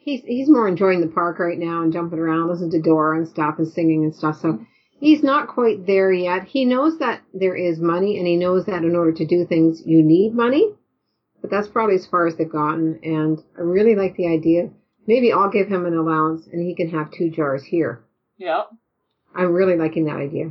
he's 0.00 0.22
he's 0.24 0.48
more 0.48 0.66
enjoying 0.66 1.00
the 1.00 1.06
park 1.06 1.38
right 1.38 1.58
now 1.58 1.82
and 1.82 1.92
jumping 1.92 2.18
around, 2.18 2.48
listening 2.48 2.72
to 2.72 2.82
Dora 2.82 3.18
and 3.18 3.28
stuff 3.28 3.56
and 3.58 3.68
singing 3.68 4.04
and 4.04 4.14
stuff. 4.14 4.40
So 4.40 4.64
he's 4.98 5.22
not 5.22 5.48
quite 5.48 5.86
there 5.86 6.12
yet. 6.12 6.44
He 6.44 6.64
knows 6.64 6.98
that 6.98 7.22
there 7.32 7.54
is 7.54 7.78
money 7.78 8.18
and 8.18 8.26
he 8.26 8.36
knows 8.36 8.66
that 8.66 8.84
in 8.84 8.96
order 8.96 9.12
to 9.12 9.26
do 9.26 9.46
things 9.46 9.82
you 9.84 10.02
need 10.02 10.34
money. 10.34 10.74
But 11.40 11.50
that's 11.50 11.68
probably 11.68 11.94
as 11.94 12.06
far 12.06 12.26
as 12.26 12.36
they've 12.36 12.50
gotten 12.50 13.00
and 13.02 13.38
I 13.56 13.62
really 13.62 13.94
like 13.94 14.16
the 14.16 14.26
idea. 14.26 14.70
Maybe 15.06 15.32
I'll 15.32 15.50
give 15.50 15.68
him 15.68 15.86
an 15.86 15.96
allowance 15.96 16.46
and 16.46 16.60
he 16.60 16.74
can 16.74 16.90
have 16.90 17.10
two 17.10 17.30
jars 17.30 17.64
here. 17.64 18.04
Yeah. 18.36 18.64
I'm 19.34 19.52
really 19.52 19.76
liking 19.76 20.04
that 20.06 20.16
idea. 20.16 20.50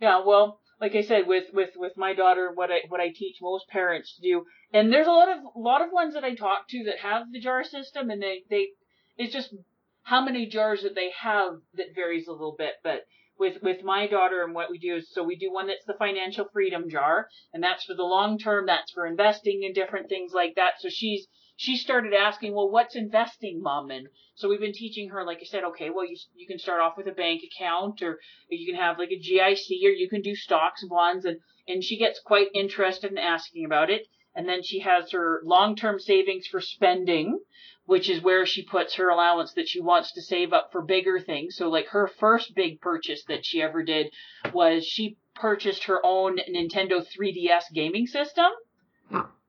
Yeah, 0.00 0.22
well, 0.24 0.60
like 0.82 0.96
I 0.96 1.02
said, 1.02 1.28
with 1.28 1.44
with 1.54 1.70
with 1.76 1.92
my 1.96 2.12
daughter, 2.12 2.50
what 2.52 2.72
I 2.72 2.80
what 2.88 3.00
I 3.00 3.10
teach 3.10 3.36
most 3.40 3.68
parents 3.68 4.16
to 4.16 4.20
do, 4.20 4.44
and 4.74 4.92
there's 4.92 5.06
a 5.06 5.12
lot 5.12 5.28
of 5.28 5.38
lot 5.54 5.80
of 5.80 5.92
ones 5.92 6.14
that 6.14 6.24
I 6.24 6.34
talk 6.34 6.68
to 6.70 6.82
that 6.86 6.98
have 6.98 7.30
the 7.30 7.38
jar 7.38 7.62
system, 7.62 8.10
and 8.10 8.20
they 8.20 8.42
they 8.50 8.70
it's 9.16 9.32
just 9.32 9.54
how 10.02 10.24
many 10.24 10.44
jars 10.46 10.82
that 10.82 10.96
they 10.96 11.12
have 11.20 11.52
that 11.74 11.94
varies 11.94 12.26
a 12.26 12.32
little 12.32 12.56
bit, 12.58 12.72
but 12.82 13.02
with 13.38 13.62
with 13.62 13.84
my 13.84 14.08
daughter 14.08 14.42
and 14.42 14.56
what 14.56 14.72
we 14.72 14.78
do 14.78 14.96
is 14.96 15.08
so 15.14 15.22
we 15.22 15.36
do 15.36 15.52
one 15.52 15.68
that's 15.68 15.84
the 15.86 15.94
financial 16.00 16.46
freedom 16.52 16.90
jar 16.90 17.28
and 17.54 17.62
that's 17.62 17.84
for 17.84 17.94
the 17.94 18.02
long 18.02 18.36
term 18.36 18.66
that's 18.66 18.90
for 18.90 19.06
investing 19.06 19.62
in 19.62 19.72
different 19.72 20.08
things 20.08 20.32
like 20.34 20.56
that. 20.56 20.72
So 20.80 20.88
she's 20.90 21.28
she 21.62 21.76
started 21.76 22.12
asking 22.12 22.52
well 22.52 22.68
what's 22.68 22.96
investing 22.96 23.62
mom 23.62 23.88
and 23.90 24.08
so 24.34 24.48
we've 24.48 24.58
been 24.58 24.72
teaching 24.72 25.10
her 25.10 25.24
like 25.24 25.38
i 25.40 25.44
said 25.44 25.62
okay 25.62 25.90
well 25.90 26.04
you, 26.04 26.16
you 26.34 26.46
can 26.46 26.58
start 26.58 26.80
off 26.80 26.96
with 26.96 27.06
a 27.06 27.12
bank 27.12 27.40
account 27.44 28.02
or 28.02 28.18
you 28.48 28.66
can 28.66 28.80
have 28.80 28.98
like 28.98 29.10
a 29.12 29.20
gic 29.20 29.70
or 29.84 29.90
you 29.90 30.08
can 30.08 30.22
do 30.22 30.34
stocks 30.34 30.84
bonds 30.88 31.24
and 31.24 31.38
and 31.68 31.84
she 31.84 31.96
gets 31.96 32.18
quite 32.18 32.48
interested 32.52 33.12
in 33.12 33.18
asking 33.18 33.64
about 33.64 33.90
it 33.90 34.08
and 34.34 34.48
then 34.48 34.60
she 34.62 34.80
has 34.80 35.12
her 35.12 35.40
long 35.44 35.76
term 35.76 36.00
savings 36.00 36.48
for 36.48 36.60
spending 36.60 37.38
which 37.84 38.08
is 38.08 38.22
where 38.22 38.46
she 38.46 38.64
puts 38.64 38.94
her 38.94 39.08
allowance 39.08 39.52
that 39.54 39.68
she 39.68 39.80
wants 39.80 40.12
to 40.12 40.22
save 40.22 40.52
up 40.52 40.70
for 40.70 40.82
bigger 40.82 41.18
things. 41.18 41.56
So 41.56 41.68
like 41.68 41.88
her 41.88 42.06
first 42.06 42.54
big 42.54 42.80
purchase 42.80 43.24
that 43.24 43.44
she 43.44 43.60
ever 43.60 43.82
did 43.82 44.12
was 44.52 44.86
she 44.86 45.16
purchased 45.34 45.84
her 45.84 46.00
own 46.04 46.38
Nintendo 46.48 47.04
3DS 47.04 47.64
gaming 47.74 48.06
system. 48.06 48.50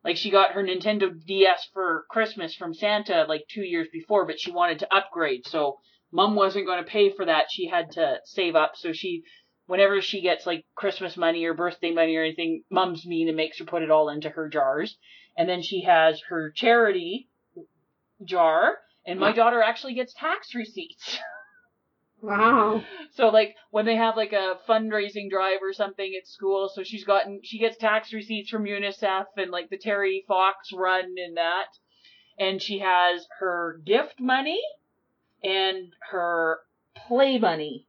Like 0.04 0.18
she 0.18 0.32
got 0.32 0.52
her 0.52 0.64
Nintendo 0.64 1.12
DS 1.26 1.70
for 1.74 2.06
Christmas 2.10 2.56
from 2.56 2.74
Santa 2.74 3.26
like 3.28 3.46
2 3.50 3.62
years 3.62 3.88
before, 3.92 4.26
but 4.26 4.40
she 4.40 4.52
wanted 4.52 4.80
to 4.80 4.94
upgrade. 4.94 5.48
So 5.48 5.80
mom 6.12 6.36
wasn't 6.36 6.66
going 6.66 6.84
to 6.84 6.90
pay 6.90 7.10
for 7.10 7.26
that. 7.26 7.46
She 7.50 7.68
had 7.68 7.92
to 7.92 8.20
save 8.26 8.56
up. 8.56 8.74
So 8.76 8.92
she 8.94 9.24
whenever 9.66 10.02
she 10.02 10.22
gets 10.22 10.46
like 10.46 10.66
Christmas 10.76 11.16
money 11.16 11.46
or 11.46 11.54
birthday 11.54 11.92
money 11.92 12.16
or 12.16 12.24
anything, 12.24 12.64
mom's 12.70 13.06
mean 13.06 13.28
and 13.28 13.38
makes 13.38 13.60
her 13.60 13.66
put 13.66 13.82
it 13.82 13.92
all 13.92 14.10
into 14.10 14.30
her 14.30 14.50
jars. 14.50 14.98
And 15.38 15.48
then 15.50 15.62
she 15.62 15.84
has 15.84 16.22
her 16.30 16.52
charity 16.52 17.30
jar, 18.24 18.78
and 19.06 19.20
my 19.20 19.32
daughter 19.32 19.62
actually 19.62 19.96
gets 19.96 20.14
tax 20.14 20.54
receipts. 20.54 21.20
Wow. 22.24 22.82
So 23.12 23.28
like 23.30 23.56
when 23.70 23.86
they 23.86 23.98
have 23.98 24.16
like 24.16 24.32
a 24.32 24.58
fundraising 24.68 25.30
drive 25.30 25.60
or 25.62 25.74
something 25.74 26.16
at 26.20 26.28
school, 26.28 26.72
so 26.74 26.82
she's 26.82 27.04
gotten 27.04 27.42
she 27.44 27.60
gets 27.60 27.78
tax 27.78 28.14
receipts 28.14 28.50
from 28.50 28.64
UNICEF 28.64 29.26
and 29.36 29.52
like 29.52 29.70
the 29.70 29.78
Terry 29.78 30.24
Fox 30.26 30.72
run 30.74 31.04
and 31.18 31.38
that. 31.38 31.68
And 32.40 32.62
she 32.62 32.80
has 32.80 33.28
her 33.40 33.82
gift 33.86 34.20
money 34.20 34.62
and 35.44 35.94
her 36.12 36.60
play 36.96 37.38
money 37.38 37.88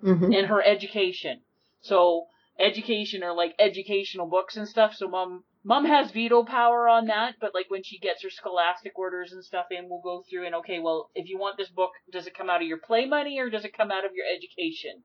hmm 0.00 0.32
and 0.32 0.46
her 0.46 0.62
education. 0.62 1.42
So 1.82 2.26
education 2.58 3.22
or 3.22 3.34
like 3.34 3.54
educational 3.58 4.26
books 4.26 4.56
and 4.56 4.66
stuff. 4.66 4.94
So 4.94 5.08
mom 5.08 5.44
mom 5.64 5.86
has 5.86 6.10
veto 6.10 6.44
power 6.44 6.88
on 6.88 7.06
that, 7.06 7.36
but 7.40 7.54
like 7.54 7.70
when 7.70 7.82
she 7.82 7.98
gets 7.98 8.22
her 8.22 8.30
scholastic 8.30 8.98
orders 8.98 9.32
and 9.32 9.42
stuff 9.42 9.66
in, 9.70 9.88
we'll 9.88 10.02
go 10.02 10.22
through 10.28 10.46
and 10.46 10.54
okay, 10.56 10.78
well, 10.78 11.10
if 11.14 11.28
you 11.28 11.38
want 11.38 11.56
this 11.56 11.70
book, 11.70 11.92
does 12.12 12.26
it 12.26 12.36
come 12.36 12.50
out 12.50 12.62
of 12.62 12.68
your 12.68 12.78
play 12.78 13.06
money 13.06 13.40
or 13.40 13.50
does 13.50 13.64
it 13.64 13.76
come 13.76 13.90
out 13.90 14.04
of 14.04 14.12
your 14.14 14.26
education? 14.26 15.02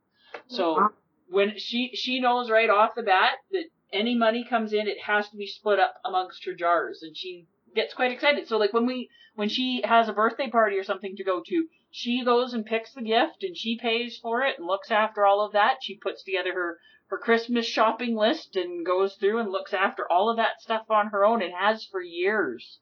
So 0.47 0.89
when 1.27 1.57
she 1.57 1.91
she 1.95 2.19
knows 2.19 2.49
right 2.49 2.69
off 2.69 2.95
the 2.95 3.03
bat 3.03 3.37
that 3.51 3.65
any 3.91 4.15
money 4.15 4.45
comes 4.47 4.73
in, 4.73 4.87
it 4.87 5.01
has 5.05 5.29
to 5.29 5.37
be 5.37 5.47
split 5.47 5.79
up 5.79 5.95
amongst 6.05 6.45
her 6.45 6.53
jars, 6.53 7.01
and 7.01 7.15
she 7.17 7.47
gets 7.73 7.93
quite 7.93 8.11
excited. 8.11 8.47
So 8.47 8.57
like 8.57 8.73
when 8.73 8.85
we 8.85 9.09
when 9.35 9.49
she 9.49 9.81
has 9.85 10.09
a 10.09 10.13
birthday 10.13 10.49
party 10.49 10.77
or 10.77 10.83
something 10.83 11.15
to 11.15 11.23
go 11.23 11.41
to, 11.45 11.67
she 11.91 12.23
goes 12.23 12.53
and 12.53 12.65
picks 12.65 12.93
the 12.93 13.01
gift 13.01 13.43
and 13.43 13.55
she 13.55 13.79
pays 13.79 14.19
for 14.21 14.41
it 14.41 14.57
and 14.57 14.67
looks 14.67 14.91
after 14.91 15.25
all 15.25 15.45
of 15.45 15.53
that. 15.53 15.77
She 15.81 15.97
puts 15.97 16.23
together 16.23 16.53
her 16.53 16.79
her 17.09 17.17
Christmas 17.17 17.65
shopping 17.65 18.15
list 18.15 18.55
and 18.55 18.85
goes 18.85 19.15
through 19.15 19.39
and 19.39 19.51
looks 19.51 19.73
after 19.73 20.09
all 20.11 20.29
of 20.29 20.37
that 20.37 20.61
stuff 20.61 20.89
on 20.89 21.07
her 21.07 21.25
own 21.25 21.41
and 21.41 21.53
has 21.53 21.85
for 21.85 22.01
years. 22.01 22.79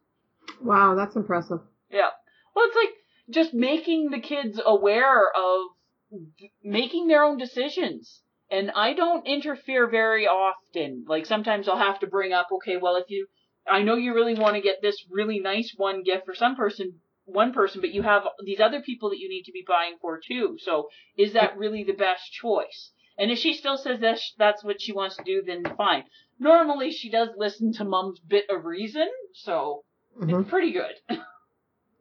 Wow, 0.61 0.95
that's 0.95 1.15
impressive. 1.15 1.59
Yeah. 1.89 2.09
Well, 2.53 2.65
it's 2.67 2.75
like 2.75 2.93
just 3.29 3.53
making 3.53 4.09
the 4.09 4.19
kids 4.19 4.59
aware 4.65 5.29
of 5.29 5.67
making 6.63 7.07
their 7.07 7.23
own 7.23 7.37
decisions. 7.37 8.21
And 8.49 8.71
I 8.71 8.93
don't 8.93 9.27
interfere 9.27 9.89
very 9.89 10.25
often. 10.27 11.05
Like 11.07 11.25
sometimes 11.25 11.67
I'll 11.67 11.77
have 11.77 11.99
to 11.99 12.07
bring 12.07 12.33
up, 12.33 12.47
okay, 12.51 12.77
well, 12.77 12.95
if 12.95 13.09
you, 13.09 13.27
I 13.69 13.83
know 13.83 13.95
you 13.95 14.13
really 14.13 14.35
want 14.35 14.55
to 14.55 14.61
get 14.61 14.81
this 14.81 15.05
really 15.09 15.39
nice 15.39 15.73
one 15.75 16.03
gift 16.03 16.25
for 16.25 16.33
some 16.33 16.55
person, 16.55 16.99
one 17.25 17.53
person, 17.53 17.81
but 17.81 17.91
you 17.91 18.03
have 18.03 18.23
these 18.45 18.61
other 18.61 18.81
people 18.81 19.09
that 19.09 19.19
you 19.19 19.29
need 19.29 19.43
to 19.43 19.51
be 19.51 19.65
buying 19.67 19.97
for 20.01 20.19
too. 20.25 20.57
So 20.59 20.87
is 21.17 21.33
that 21.33 21.57
really 21.57 21.83
the 21.83 21.93
best 21.93 22.31
choice? 22.31 22.91
And 23.17 23.32
if 23.32 23.39
she 23.39 23.53
still 23.53 23.77
says 23.77 23.99
that 24.01 24.19
that's 24.38 24.63
what 24.63 24.82
she 24.82 24.93
wants 24.93 25.17
to 25.17 25.23
do, 25.23 25.41
then 25.45 25.63
fine. 25.75 26.03
Normally 26.39 26.91
she 26.91 27.10
does 27.10 27.30
listen 27.36 27.73
to 27.73 27.84
mom's 27.84 28.19
bit 28.19 28.45
of 28.49 28.65
reason, 28.65 29.08
so 29.34 29.84
hmm 30.19 30.30
it's 30.30 30.49
pretty 30.49 30.71
good. 30.71 30.93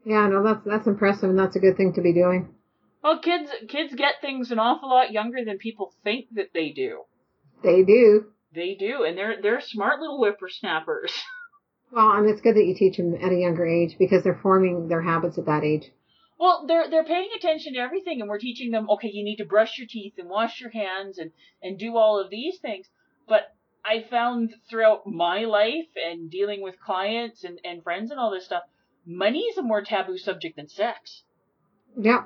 Yeah, 0.04 0.28
no, 0.28 0.44
that's 0.44 0.64
that's 0.64 0.86
impressive, 0.86 1.28
and 1.30 1.38
that's 1.38 1.56
a 1.56 1.58
good 1.58 1.76
thing 1.76 1.92
to 1.94 2.00
be 2.00 2.12
doing. 2.12 2.54
Well, 3.02 3.18
kids 3.18 3.50
kids 3.68 3.92
get 3.92 4.20
things 4.20 4.52
an 4.52 4.60
awful 4.60 4.88
lot 4.88 5.10
younger 5.10 5.44
than 5.44 5.58
people 5.58 5.92
think 6.04 6.26
that 6.34 6.50
they 6.54 6.70
do. 6.70 7.02
They 7.64 7.82
do. 7.82 8.26
They 8.54 8.76
do, 8.78 9.02
and 9.02 9.18
they're 9.18 9.42
they're 9.42 9.60
smart 9.60 10.00
little 10.00 10.18
whippersnappers. 10.18 11.12
Well, 11.92 12.10
and 12.10 12.28
it's 12.28 12.40
good 12.40 12.56
that 12.56 12.64
you 12.64 12.74
teach 12.74 12.96
them 12.96 13.14
at 13.14 13.30
a 13.30 13.36
younger 13.36 13.64
age 13.64 13.96
because 13.96 14.24
they're 14.24 14.40
forming 14.42 14.88
their 14.88 15.02
habits 15.02 15.38
at 15.38 15.46
that 15.46 15.62
age. 15.62 15.92
Well, 16.38 16.64
they're 16.66 16.90
they're 16.90 17.04
paying 17.04 17.30
attention 17.36 17.74
to 17.74 17.80
everything, 17.80 18.20
and 18.20 18.28
we're 18.28 18.38
teaching 18.38 18.70
them. 18.70 18.88
Okay, 18.90 19.10
you 19.12 19.24
need 19.24 19.36
to 19.36 19.44
brush 19.44 19.78
your 19.78 19.86
teeth 19.88 20.14
and 20.18 20.28
wash 20.28 20.60
your 20.60 20.70
hands 20.70 21.18
and 21.18 21.32
and 21.62 21.78
do 21.78 21.96
all 21.96 22.20
of 22.20 22.30
these 22.30 22.58
things. 22.58 22.86
But 23.28 23.54
I 23.84 24.04
found 24.08 24.54
throughout 24.68 25.06
my 25.06 25.44
life 25.44 25.88
and 25.96 26.30
dealing 26.30 26.62
with 26.62 26.80
clients 26.80 27.44
and 27.44 27.60
and 27.64 27.82
friends 27.82 28.10
and 28.10 28.20
all 28.20 28.30
this 28.30 28.44
stuff, 28.44 28.64
money 29.06 29.40
is 29.40 29.58
a 29.58 29.62
more 29.62 29.82
taboo 29.82 30.18
subject 30.18 30.56
than 30.56 30.68
sex. 30.68 31.22
Yeah. 31.96 32.24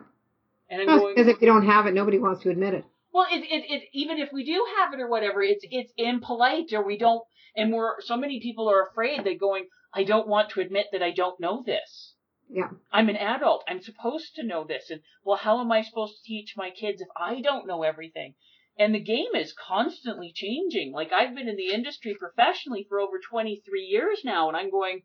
And 0.68 0.82
I'm 0.82 0.86
going, 0.86 1.14
Because 1.14 1.32
if 1.32 1.40
you 1.40 1.46
don't 1.46 1.66
have 1.66 1.86
it, 1.86 1.94
nobody 1.94 2.18
wants 2.18 2.42
to 2.42 2.50
admit 2.50 2.74
it. 2.74 2.84
Well, 3.12 3.26
it, 3.30 3.42
it, 3.42 3.64
it, 3.68 3.82
even 3.92 4.18
if 4.18 4.32
we 4.32 4.44
do 4.44 4.64
have 4.78 4.94
it 4.94 5.00
or 5.00 5.08
whatever, 5.08 5.42
it's, 5.42 5.64
it's 5.68 5.92
impolite 5.96 6.72
or 6.72 6.86
we 6.86 6.96
don't, 6.96 7.22
and 7.56 7.72
we're, 7.72 8.00
so 8.00 8.16
many 8.16 8.40
people 8.40 8.70
are 8.70 8.86
afraid 8.86 9.24
they're 9.24 9.36
going, 9.36 9.66
I 9.92 10.04
don't 10.04 10.28
want 10.28 10.50
to 10.50 10.60
admit 10.60 10.86
that 10.92 11.02
I 11.02 11.10
don't 11.10 11.40
know 11.40 11.64
this. 11.66 12.14
Yeah. 12.52 12.70
I'm 12.92 13.08
an 13.08 13.16
adult. 13.16 13.64
I'm 13.68 13.80
supposed 13.80 14.34
to 14.34 14.42
know 14.42 14.64
this. 14.64 14.90
And, 14.90 15.00
well, 15.24 15.36
how 15.36 15.60
am 15.60 15.70
I 15.70 15.82
supposed 15.82 16.16
to 16.16 16.22
teach 16.26 16.54
my 16.56 16.70
kids 16.70 17.00
if 17.00 17.08
I 17.16 17.40
don't 17.40 17.66
know 17.66 17.84
everything? 17.84 18.34
And 18.76 18.94
the 18.94 19.00
game 19.00 19.34
is 19.34 19.52
constantly 19.52 20.32
changing. 20.34 20.92
Like, 20.92 21.12
I've 21.12 21.34
been 21.34 21.48
in 21.48 21.56
the 21.56 21.72
industry 21.72 22.16
professionally 22.18 22.86
for 22.88 22.98
over 22.98 23.20
23 23.30 23.82
years 23.82 24.22
now, 24.24 24.48
and 24.48 24.56
I'm 24.56 24.70
going, 24.70 25.02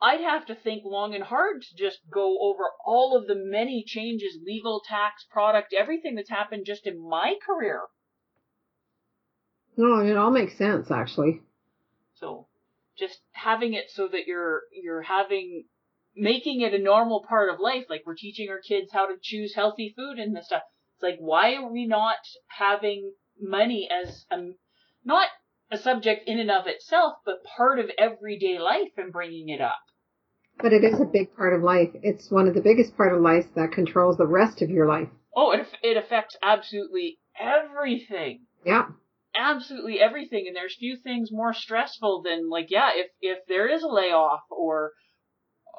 I'd 0.00 0.20
have 0.20 0.46
to 0.46 0.54
think 0.54 0.84
long 0.84 1.14
and 1.14 1.24
hard 1.24 1.62
to 1.62 1.76
just 1.76 1.98
go 2.10 2.38
over 2.40 2.64
all 2.86 3.16
of 3.16 3.26
the 3.26 3.34
many 3.36 3.84
changes, 3.86 4.38
legal, 4.44 4.80
tax, 4.86 5.26
product, 5.30 5.74
everything 5.76 6.14
that's 6.14 6.30
happened 6.30 6.64
just 6.66 6.86
in 6.86 6.98
my 6.98 7.34
career. 7.44 7.82
No, 9.76 10.00
it 10.00 10.16
all 10.16 10.30
makes 10.30 10.56
sense 10.56 10.90
actually. 10.90 11.42
So 12.14 12.46
just 12.98 13.18
having 13.32 13.74
it 13.74 13.90
so 13.90 14.08
that 14.08 14.26
you're 14.26 14.62
you're 14.72 15.02
having 15.02 15.64
making 16.20 16.60
it 16.60 16.74
a 16.74 16.78
normal 16.78 17.24
part 17.26 17.52
of 17.52 17.58
life, 17.58 17.86
like 17.88 18.02
we're 18.04 18.14
teaching 18.14 18.48
our 18.50 18.60
kids 18.60 18.90
how 18.92 19.06
to 19.06 19.16
choose 19.20 19.54
healthy 19.54 19.92
food 19.96 20.18
and 20.18 20.36
this 20.36 20.46
stuff. 20.46 20.62
It's 20.94 21.02
like 21.02 21.18
why 21.18 21.54
are 21.54 21.72
we 21.72 21.86
not 21.86 22.18
having 22.58 23.12
money 23.40 23.88
as 23.90 24.26
a 24.30 24.52
not 25.04 25.28
a 25.70 25.78
subject 25.78 26.28
in 26.28 26.38
and 26.38 26.50
of 26.50 26.66
itself, 26.66 27.14
but 27.24 27.44
part 27.56 27.78
of 27.78 27.90
everyday 27.96 28.58
life 28.58 28.92
and 28.96 29.12
bringing 29.12 29.48
it 29.48 29.60
up. 29.60 29.78
But 30.60 30.74
it 30.74 30.84
is 30.84 31.00
a 31.00 31.06
big 31.06 31.34
part 31.34 31.54
of 31.54 31.62
life. 31.62 31.90
It's 32.02 32.30
one 32.30 32.46
of 32.46 32.54
the 32.54 32.60
biggest 32.60 32.96
part 32.96 33.14
of 33.14 33.22
life 33.22 33.46
that 33.54 33.72
controls 33.72 34.18
the 34.18 34.26
rest 34.26 34.60
of 34.60 34.68
your 34.68 34.86
life. 34.86 35.08
Oh, 35.34 35.52
it 35.52 35.66
it 35.82 35.96
affects 35.96 36.36
absolutely 36.42 37.18
everything. 37.38 38.46
Yeah. 38.64 38.88
absolutely 39.34 39.98
everything 40.00 40.44
and 40.46 40.54
there's 40.54 40.76
few 40.76 40.96
things 40.96 41.30
more 41.32 41.54
stressful 41.54 42.20
than 42.22 42.50
like 42.50 42.66
yeah 42.68 42.90
if 42.94 43.06
if 43.22 43.38
there 43.48 43.68
is 43.68 43.82
a 43.82 43.88
layoff 43.88 44.42
or 44.50 44.92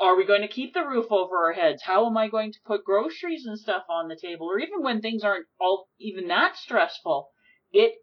are 0.02 0.18
we 0.18 0.26
going 0.26 0.42
to 0.42 0.48
keep 0.48 0.74
the 0.74 0.86
roof 0.86 1.06
over 1.12 1.38
our 1.46 1.54
heads? 1.54 1.84
How 1.84 2.08
am 2.08 2.18
i 2.18 2.28
going 2.28 2.52
to 2.52 2.60
put 2.66 2.84
groceries 2.84 3.46
and 3.46 3.60
stuff 3.60 3.84
on 3.90 4.08
the 4.08 4.18
table? 4.20 4.48
Or 4.48 4.60
even 4.60 4.82
when 4.82 5.00
things 5.00 5.24
aren't 5.24 5.46
all 5.60 5.88
even 6.00 6.28
that 6.28 6.58
stressful 6.58 7.30
it 7.72 7.94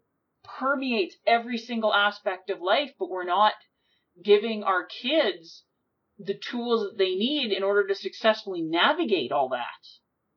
permeates 0.43 1.15
every 1.27 1.57
single 1.57 1.93
aspect 1.93 2.49
of 2.49 2.61
life 2.61 2.91
but 2.97 3.09
we're 3.09 3.25
not 3.25 3.53
giving 4.23 4.63
our 4.63 4.85
kids 4.85 5.63
the 6.17 6.33
tools 6.33 6.81
that 6.81 6.97
they 6.97 7.15
need 7.15 7.51
in 7.51 7.63
order 7.63 7.87
to 7.87 7.95
successfully 7.95 8.61
navigate 8.61 9.31
all 9.31 9.49
that. 9.49 9.87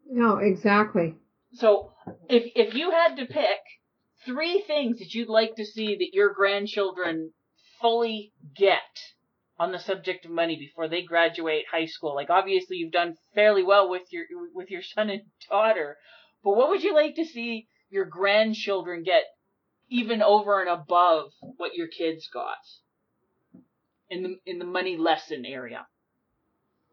No, 0.09 0.37
exactly. 0.37 1.15
so 1.53 1.93
if 2.29 2.53
if 2.55 2.75
you 2.75 2.91
had 2.91 3.17
to 3.17 3.27
pick 3.27 3.61
three 4.25 4.63
things 4.67 4.99
that 4.99 5.13
you'd 5.15 5.29
like 5.29 5.57
to 5.57 5.65
see 5.65 5.97
that 5.97 6.11
your 6.13 6.33
grandchildren 6.33 7.33
fully 7.81 8.33
get 8.57 8.81
on 9.63 9.73
the 9.73 9.79
subject 9.79 10.25
of 10.25 10.31
money 10.31 10.57
before 10.57 10.89
they 10.89 11.03
graduate 11.03 11.65
high 11.71 11.87
school, 11.87 12.15
like 12.15 12.31
obviously 12.31 12.77
you've 12.77 12.93
done 12.93 13.17
fairly 13.35 13.63
well 13.63 13.89
with 13.89 14.03
your 14.11 14.25
with 14.55 14.71
your 14.71 14.83
son 14.83 15.09
and 15.11 15.23
daughter, 15.49 15.97
but 16.43 16.57
what 16.57 16.69
would 16.71 16.83
you 16.83 16.95
like 16.95 17.15
to 17.17 17.25
see 17.25 17.69
your 17.91 18.05
grandchildren 18.05 19.05
get 19.05 19.25
even 19.89 20.23
over 20.23 20.61
and 20.61 20.71
above 20.71 21.31
what 21.59 21.75
your 21.75 21.87
kids 21.87 22.29
got 22.33 22.57
in 24.11 24.23
the 24.23 24.37
in 24.47 24.59
the 24.59 24.65
money 24.65 24.97
lesson 24.97 25.45
area. 25.45 25.87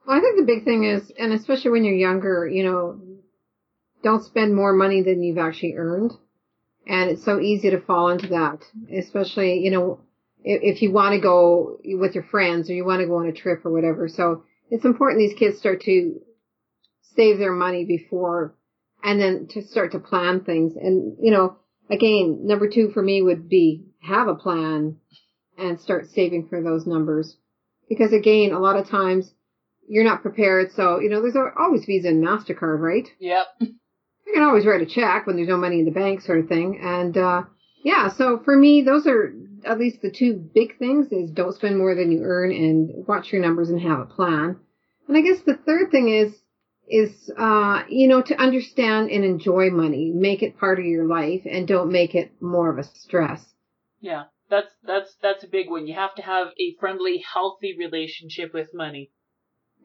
Well, 0.06 0.18
I 0.18 0.22
think 0.22 0.38
the 0.38 0.54
big 0.54 0.66
thing 0.66 0.84
is, 0.84 1.12
and 1.18 1.34
especially 1.34 1.72
when 1.72 1.84
you're 1.84 1.96
younger, 1.96 2.48
you 2.48 2.64
know, 2.64 3.00
don't 4.04 4.24
spend 4.24 4.56
more 4.56 4.74
money 4.74 5.02
than 5.02 5.24
you've 5.24 5.38
actually 5.38 5.76
earned. 5.76 6.12
And 6.88 7.10
it's 7.12 7.24
so 7.24 7.40
easy 7.40 7.70
to 7.70 7.82
fall 7.82 8.10
into 8.10 8.28
that, 8.28 8.64
especially, 8.92 9.60
you 9.60 9.72
know, 9.72 10.00
if, 10.44 10.82
you 10.82 10.92
want 10.92 11.14
to 11.14 11.22
go 11.22 11.80
with 11.84 12.16
your 12.16 12.24
friends 12.24 12.70
or 12.70 12.74
you 12.74 12.86
want 12.86 13.02
to 13.02 13.08
go 13.08 13.18
on 13.18 13.28
a 13.28 13.34
trip 13.34 13.66
or 13.66 13.72
whatever. 13.72 14.08
So 14.08 14.44
it's 14.70 14.86
important 14.86 15.20
these 15.20 15.38
kids 15.38 15.58
start 15.58 15.82
to 15.84 16.20
save 17.16 17.38
their 17.40 17.52
money 17.52 17.86
before 17.86 18.56
and 19.04 19.20
then 19.20 19.48
to 19.52 19.62
start 19.62 19.92
to 19.94 20.00
plan 20.00 20.42
things. 20.44 20.74
And, 20.76 21.18
you 21.22 21.32
know, 21.32 21.58
again, 21.90 22.42
number 22.46 22.70
two 22.70 22.92
for 22.92 23.02
me 23.02 23.22
would 23.22 23.50
be 23.50 23.86
have 24.02 24.28
a 24.28 24.36
plan 24.36 24.98
and 25.58 25.80
start 25.80 26.10
saving 26.12 26.48
for 26.48 26.64
those 26.64 26.88
numbers. 26.88 27.36
Because 27.90 28.14
again, 28.14 28.52
a 28.52 28.60
lot 28.60 28.78
of 28.78 28.88
times 28.88 29.34
you're 29.88 30.04
not 30.04 30.22
prepared. 30.22 30.72
So, 30.72 31.00
you 31.00 31.10
know, 31.10 31.22
there's 31.22 31.36
always 31.60 31.86
Visa 31.86 32.10
and 32.10 32.24
MasterCard, 32.24 32.80
right? 32.80 33.08
Yep. 33.20 33.48
You 33.62 34.34
can 34.34 34.44
always 34.44 34.66
write 34.66 34.82
a 34.82 34.86
check 34.86 35.26
when 35.26 35.36
there's 35.36 35.48
no 35.48 35.58
money 35.58 35.80
in 35.80 35.86
the 35.86 35.92
bank 35.92 36.22
sort 36.22 36.40
of 36.40 36.48
thing. 36.48 36.80
And, 36.82 37.18
uh, 37.18 37.44
yeah, 37.84 38.10
so 38.10 38.40
for 38.46 38.56
me, 38.56 38.84
those 38.84 39.08
are 39.08 39.34
at 39.66 39.80
least 39.80 40.02
the 40.02 40.12
two 40.12 40.34
big 40.34 40.78
things 40.78 41.12
is 41.12 41.32
don't 41.32 41.56
spend 41.56 41.78
more 41.78 41.96
than 41.96 42.12
you 42.12 42.22
earn 42.24 42.52
and 42.52 43.08
watch 43.08 43.32
your 43.32 43.42
numbers 43.42 43.70
and 43.70 43.82
have 43.82 44.00
a 44.00 44.06
plan. 44.06 44.58
And 45.08 45.18
I 45.18 45.22
guess 45.22 45.42
the 45.42 45.56
third 45.56 45.92
thing 45.92 46.10
is, 46.10 46.36
is, 46.88 47.32
uh, 47.38 47.84
you 47.88 48.08
know, 48.08 48.22
to 48.22 48.42
understand 48.42 49.12
and 49.12 49.24
enjoy 49.24 49.70
money, 49.70 50.12
make 50.14 50.42
it 50.42 50.58
part 50.58 50.80
of 50.80 50.86
your 50.86 51.06
life 51.06 51.42
and 51.46 51.68
don't 51.68 51.92
make 51.92 52.16
it 52.16 52.32
more 52.42 52.72
of 52.72 52.78
a 52.78 52.84
stress. 52.84 53.54
Yeah, 54.02 54.24
that's, 54.50 54.74
that's, 54.84 55.16
that's 55.22 55.44
a 55.44 55.48
big 55.48 55.70
one. 55.70 55.88
You 55.88 55.94
have 55.96 56.16
to 56.16 56.22
have 56.22 56.48
a 56.60 56.76
friendly, 56.80 57.24
healthy 57.34 57.76
relationship 57.78 58.54
with 58.54 58.70
money. 58.74 59.12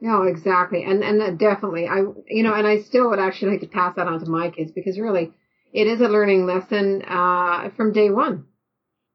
No, 0.01 0.23
exactly. 0.23 0.85
And, 0.85 1.03
and 1.03 1.39
definitely, 1.39 1.87
I, 1.87 2.01
you 2.29 2.43
know, 2.43 2.55
and 2.55 2.67
I 2.67 2.81
still 2.81 3.11
would 3.11 3.19
actually 3.19 3.53
like 3.53 3.61
to 3.61 3.67
pass 3.69 3.97
that 3.97 4.07
on 4.07 4.21
to 4.21 4.31
my 4.31 4.51
kids 4.51 4.73
because 4.73 4.99
really 4.99 5.33
it 5.73 5.87
is 5.87 6.01
a 6.01 6.09
learning 6.09 6.47
lesson, 6.47 7.03
uh, 7.03 7.71
from 7.77 7.93
day 7.93 8.11
one. 8.11 8.47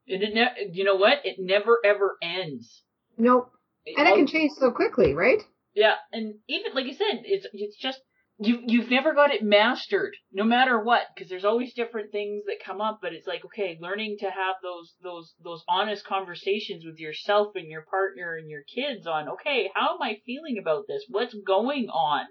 It 0.09 0.33
ne- 0.33 0.71
you 0.73 0.83
know 0.83 0.95
what? 0.95 1.19
It 1.23 1.35
never 1.37 1.77
ever 1.85 2.17
ends. 2.21 2.83
Nope. 3.17 3.51
and 3.85 4.07
it 4.07 4.15
can 4.15 4.27
change 4.27 4.51
so 4.57 4.71
quickly, 4.71 5.13
right? 5.13 5.41
Yeah, 5.75 5.95
and 6.11 6.35
even 6.47 6.73
like 6.73 6.85
you 6.85 6.93
said, 6.93 7.21
it's 7.25 7.47
it's 7.53 7.77
just 7.77 7.99
you 8.39 8.59
you've 8.65 8.89
never 8.89 9.13
got 9.13 9.31
it 9.31 9.43
mastered, 9.43 10.15
no 10.31 10.43
matter 10.43 10.83
what, 10.83 11.03
because 11.13 11.29
there's 11.29 11.45
always 11.45 11.75
different 11.75 12.11
things 12.11 12.45
that 12.47 12.65
come 12.65 12.81
up. 12.81 12.99
But 13.03 13.13
it's 13.13 13.27
like 13.27 13.45
okay, 13.45 13.77
learning 13.79 14.17
to 14.21 14.25
have 14.25 14.55
those 14.63 14.95
those 15.03 15.35
those 15.43 15.63
honest 15.69 16.05
conversations 16.05 16.83
with 16.83 16.97
yourself 16.97 17.49
and 17.53 17.67
your 17.67 17.83
partner 17.83 18.35
and 18.35 18.49
your 18.49 18.63
kids 18.63 19.05
on 19.05 19.29
okay, 19.29 19.69
how 19.75 19.93
am 19.93 20.01
I 20.01 20.21
feeling 20.25 20.57
about 20.59 20.85
this? 20.87 21.05
What's 21.07 21.35
going 21.45 21.87
on? 21.89 22.25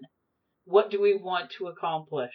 What 0.64 0.90
do 0.90 1.00
we 1.00 1.14
want 1.14 1.52
to 1.58 1.68
accomplish? 1.68 2.34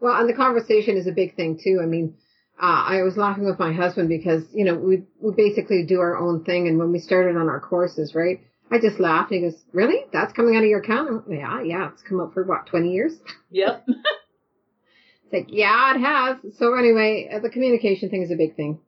Well, 0.00 0.18
and 0.18 0.28
the 0.28 0.34
conversation 0.34 0.96
is 0.96 1.06
a 1.06 1.12
big 1.12 1.36
thing 1.36 1.60
too. 1.62 1.80
I 1.82 1.86
mean, 1.86 2.16
uh, 2.60 2.84
I 2.88 3.02
was 3.02 3.16
laughing 3.16 3.44
with 3.46 3.58
my 3.58 3.72
husband 3.72 4.08
because 4.08 4.44
you 4.52 4.64
know 4.64 4.74
we 4.74 5.04
we 5.20 5.32
basically 5.34 5.84
do 5.86 6.00
our 6.00 6.16
own 6.16 6.44
thing, 6.44 6.68
and 6.68 6.78
when 6.78 6.92
we 6.92 6.98
started 6.98 7.36
on 7.36 7.48
our 7.48 7.60
courses, 7.60 8.14
right? 8.14 8.40
I 8.70 8.78
just 8.78 9.00
laughed. 9.00 9.32
He 9.32 9.40
goes, 9.40 9.56
"Really? 9.72 10.04
That's 10.12 10.32
coming 10.32 10.56
out 10.56 10.62
of 10.62 10.68
your 10.68 10.80
account?" 10.80 11.24
Yeah, 11.28 11.62
yeah. 11.62 11.90
It's 11.92 12.02
come 12.02 12.20
up 12.20 12.34
for 12.34 12.44
what 12.44 12.66
twenty 12.66 12.92
years. 12.92 13.12
Yep. 13.52 13.84
it's 13.88 15.32
like, 15.32 15.46
yeah, 15.48 15.96
it 15.96 16.00
has. 16.00 16.56
So 16.56 16.74
anyway, 16.74 17.28
uh, 17.34 17.40
the 17.40 17.50
communication 17.50 18.10
thing 18.10 18.22
is 18.22 18.30
a 18.30 18.36
big 18.36 18.54
thing. 18.54 18.78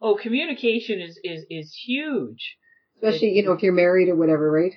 Oh, 0.00 0.16
communication 0.16 1.00
is 1.00 1.20
is 1.22 1.44
is 1.50 1.72
huge. 1.72 2.56
Especially, 2.96 3.28
you 3.28 3.44
know, 3.44 3.52
if 3.52 3.62
you're 3.62 3.72
married 3.72 4.08
or 4.08 4.16
whatever, 4.16 4.50
right? 4.50 4.72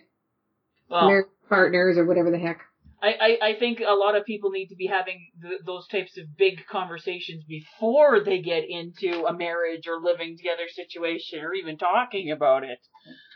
Well, 0.90 1.08
married 1.08 1.26
partners 1.50 1.98
or 1.98 2.06
whatever 2.06 2.30
the 2.30 2.38
heck. 2.38 2.62
I, 3.02 3.08
I, 3.20 3.48
I 3.50 3.60
think 3.60 3.80
a 3.80 3.96
lot 3.96 4.16
of 4.16 4.26
people 4.26 4.52
need 4.52 4.68
to 4.68 4.76
be 4.76 4.86
having 4.86 5.32
th- 5.42 5.62
those 5.66 5.88
types 5.88 6.18
of 6.18 6.38
big 6.38 6.66
conversations 6.72 7.44
before 7.48 8.24
they 8.24 8.42
get 8.42 8.64
into 8.68 9.26
a 9.26 9.34
marriage 9.34 9.88
or 9.88 10.00
living 10.00 10.38
together 10.38 10.68
situation 10.70 11.40
or 11.40 11.54
even 11.54 11.78
talking 11.78 12.32
about 12.32 12.64
it. 12.64 12.80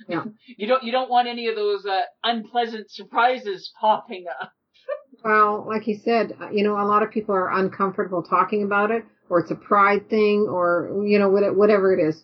Yeah. 0.08 0.26
You 0.58 0.68
don't 0.68 0.84
you 0.84 0.92
don't 0.92 1.10
want 1.10 1.28
any 1.28 1.48
of 1.48 1.56
those 1.56 1.86
uh, 1.86 2.02
unpleasant 2.24 2.90
surprises 2.92 3.72
popping 3.82 4.26
up. 4.40 4.52
well, 5.24 5.66
like 5.68 5.88
you 5.88 5.98
said, 6.04 6.34
uh, 6.40 6.50
you 6.52 6.64
know, 6.64 6.74
a 6.74 6.86
lot 6.86 7.04
of 7.04 7.12
people 7.12 7.34
are 7.36 7.52
uncomfortable 7.52 8.24
talking 8.24 8.64
about 8.64 8.92
it, 8.92 9.04
or 9.30 9.40
it's 9.40 9.52
a 9.52 9.56
pride 9.56 10.10
thing, 10.10 10.48
or 10.50 11.04
you 11.06 11.20
know, 11.20 11.30
whatever 11.30 11.94
it 11.94 12.08
is. 12.08 12.24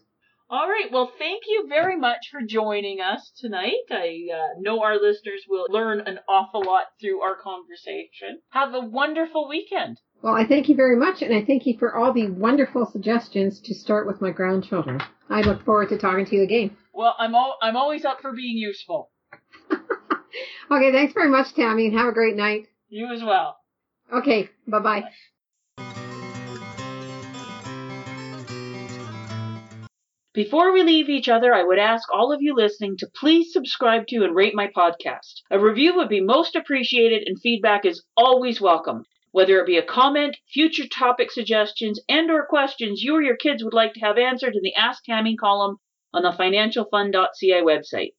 All 0.51 0.67
right. 0.67 0.91
Well, 0.91 1.09
thank 1.17 1.43
you 1.47 1.65
very 1.69 1.97
much 1.97 2.27
for 2.29 2.41
joining 2.45 2.99
us 2.99 3.31
tonight. 3.37 3.87
I 3.89 4.27
uh, 4.33 4.59
know 4.59 4.83
our 4.83 4.95
listeners 4.95 5.45
will 5.47 5.65
learn 5.69 6.01
an 6.01 6.19
awful 6.27 6.61
lot 6.61 6.87
through 6.99 7.21
our 7.21 7.37
conversation. 7.37 8.41
Have 8.49 8.73
a 8.73 8.81
wonderful 8.81 9.47
weekend. 9.47 10.01
Well, 10.21 10.35
I 10.35 10.45
thank 10.45 10.67
you 10.67 10.75
very 10.75 10.97
much, 10.97 11.21
and 11.21 11.33
I 11.33 11.45
thank 11.45 11.65
you 11.65 11.77
for 11.79 11.95
all 11.95 12.11
the 12.11 12.29
wonderful 12.29 12.85
suggestions 12.85 13.61
to 13.61 13.73
start 13.73 14.05
with 14.05 14.19
my 14.19 14.31
grandchildren. 14.31 14.99
I 15.29 15.39
look 15.39 15.63
forward 15.63 15.87
to 15.87 15.97
talking 15.97 16.25
to 16.25 16.35
you 16.35 16.43
again. 16.43 16.75
Well, 16.93 17.15
I'm 17.17 17.33
all, 17.33 17.57
I'm 17.61 17.77
always 17.77 18.03
up 18.03 18.19
for 18.21 18.33
being 18.33 18.57
useful. 18.57 19.09
okay, 19.71 20.91
thanks 20.91 21.13
very 21.13 21.29
much, 21.29 21.53
Tammy, 21.53 21.87
and 21.87 21.97
have 21.97 22.09
a 22.09 22.13
great 22.13 22.35
night. 22.35 22.67
You 22.89 23.09
as 23.13 23.23
well. 23.23 23.55
Okay, 24.11 24.49
bye-bye. 24.67 25.05
Before 30.33 30.71
we 30.71 30.81
leave 30.81 31.09
each 31.09 31.27
other, 31.27 31.53
I 31.53 31.63
would 31.63 31.77
ask 31.77 32.07
all 32.09 32.31
of 32.31 32.41
you 32.41 32.55
listening 32.55 32.95
to 32.99 33.11
please 33.13 33.51
subscribe 33.51 34.07
to 34.07 34.23
and 34.23 34.33
rate 34.33 34.55
my 34.55 34.67
podcast. 34.67 35.41
A 35.51 35.59
review 35.59 35.93
would 35.97 36.07
be 36.07 36.21
most 36.21 36.55
appreciated 36.55 37.27
and 37.27 37.37
feedback 37.37 37.83
is 37.83 38.05
always 38.15 38.61
welcome. 38.61 39.03
Whether 39.31 39.59
it 39.59 39.65
be 39.65 39.75
a 39.75 39.83
comment, 39.83 40.37
future 40.47 40.87
topic 40.87 41.31
suggestions, 41.31 41.99
and 42.07 42.31
or 42.31 42.45
questions 42.45 43.03
you 43.03 43.15
or 43.15 43.21
your 43.21 43.35
kids 43.35 43.61
would 43.61 43.73
like 43.73 43.93
to 43.95 43.99
have 43.99 44.17
answered 44.17 44.55
in 44.55 44.61
the 44.63 44.73
Ask 44.73 45.03
Tammy 45.03 45.35
column 45.35 45.79
on 46.13 46.23
the 46.23 46.31
financialfun.ca 46.31 47.61
website. 47.61 48.13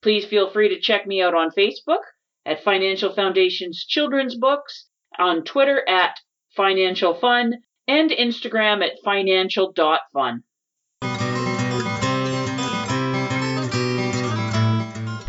Please 0.00 0.24
feel 0.24 0.48
free 0.48 0.70
to 0.70 0.80
check 0.80 1.06
me 1.06 1.20
out 1.20 1.34
on 1.34 1.50
Facebook 1.50 2.04
at 2.46 2.64
Financial 2.64 3.12
Foundation's 3.12 3.84
Children's 3.84 4.34
Books, 4.34 4.88
on 5.18 5.44
Twitter 5.44 5.86
at 5.86 6.16
Financial 6.56 7.12
Fun, 7.12 7.58
and 7.86 8.10
Instagram 8.10 8.82
at 8.82 8.98
financial.fun. 9.04 10.42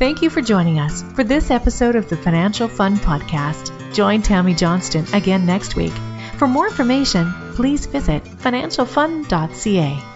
Thank 0.01 0.23
you 0.23 0.31
for 0.31 0.41
joining 0.41 0.79
us 0.79 1.03
for 1.13 1.23
this 1.23 1.51
episode 1.51 1.95
of 1.95 2.09
the 2.09 2.17
Financial 2.17 2.67
Fun 2.67 2.97
Podcast. 2.97 3.93
Join 3.93 4.23
Tammy 4.23 4.55
Johnston 4.55 5.05
again 5.13 5.45
next 5.45 5.75
week. 5.75 5.93
For 6.37 6.47
more 6.47 6.65
information, 6.67 7.31
please 7.53 7.85
visit 7.85 8.23
financialfun.ca. 8.23 10.10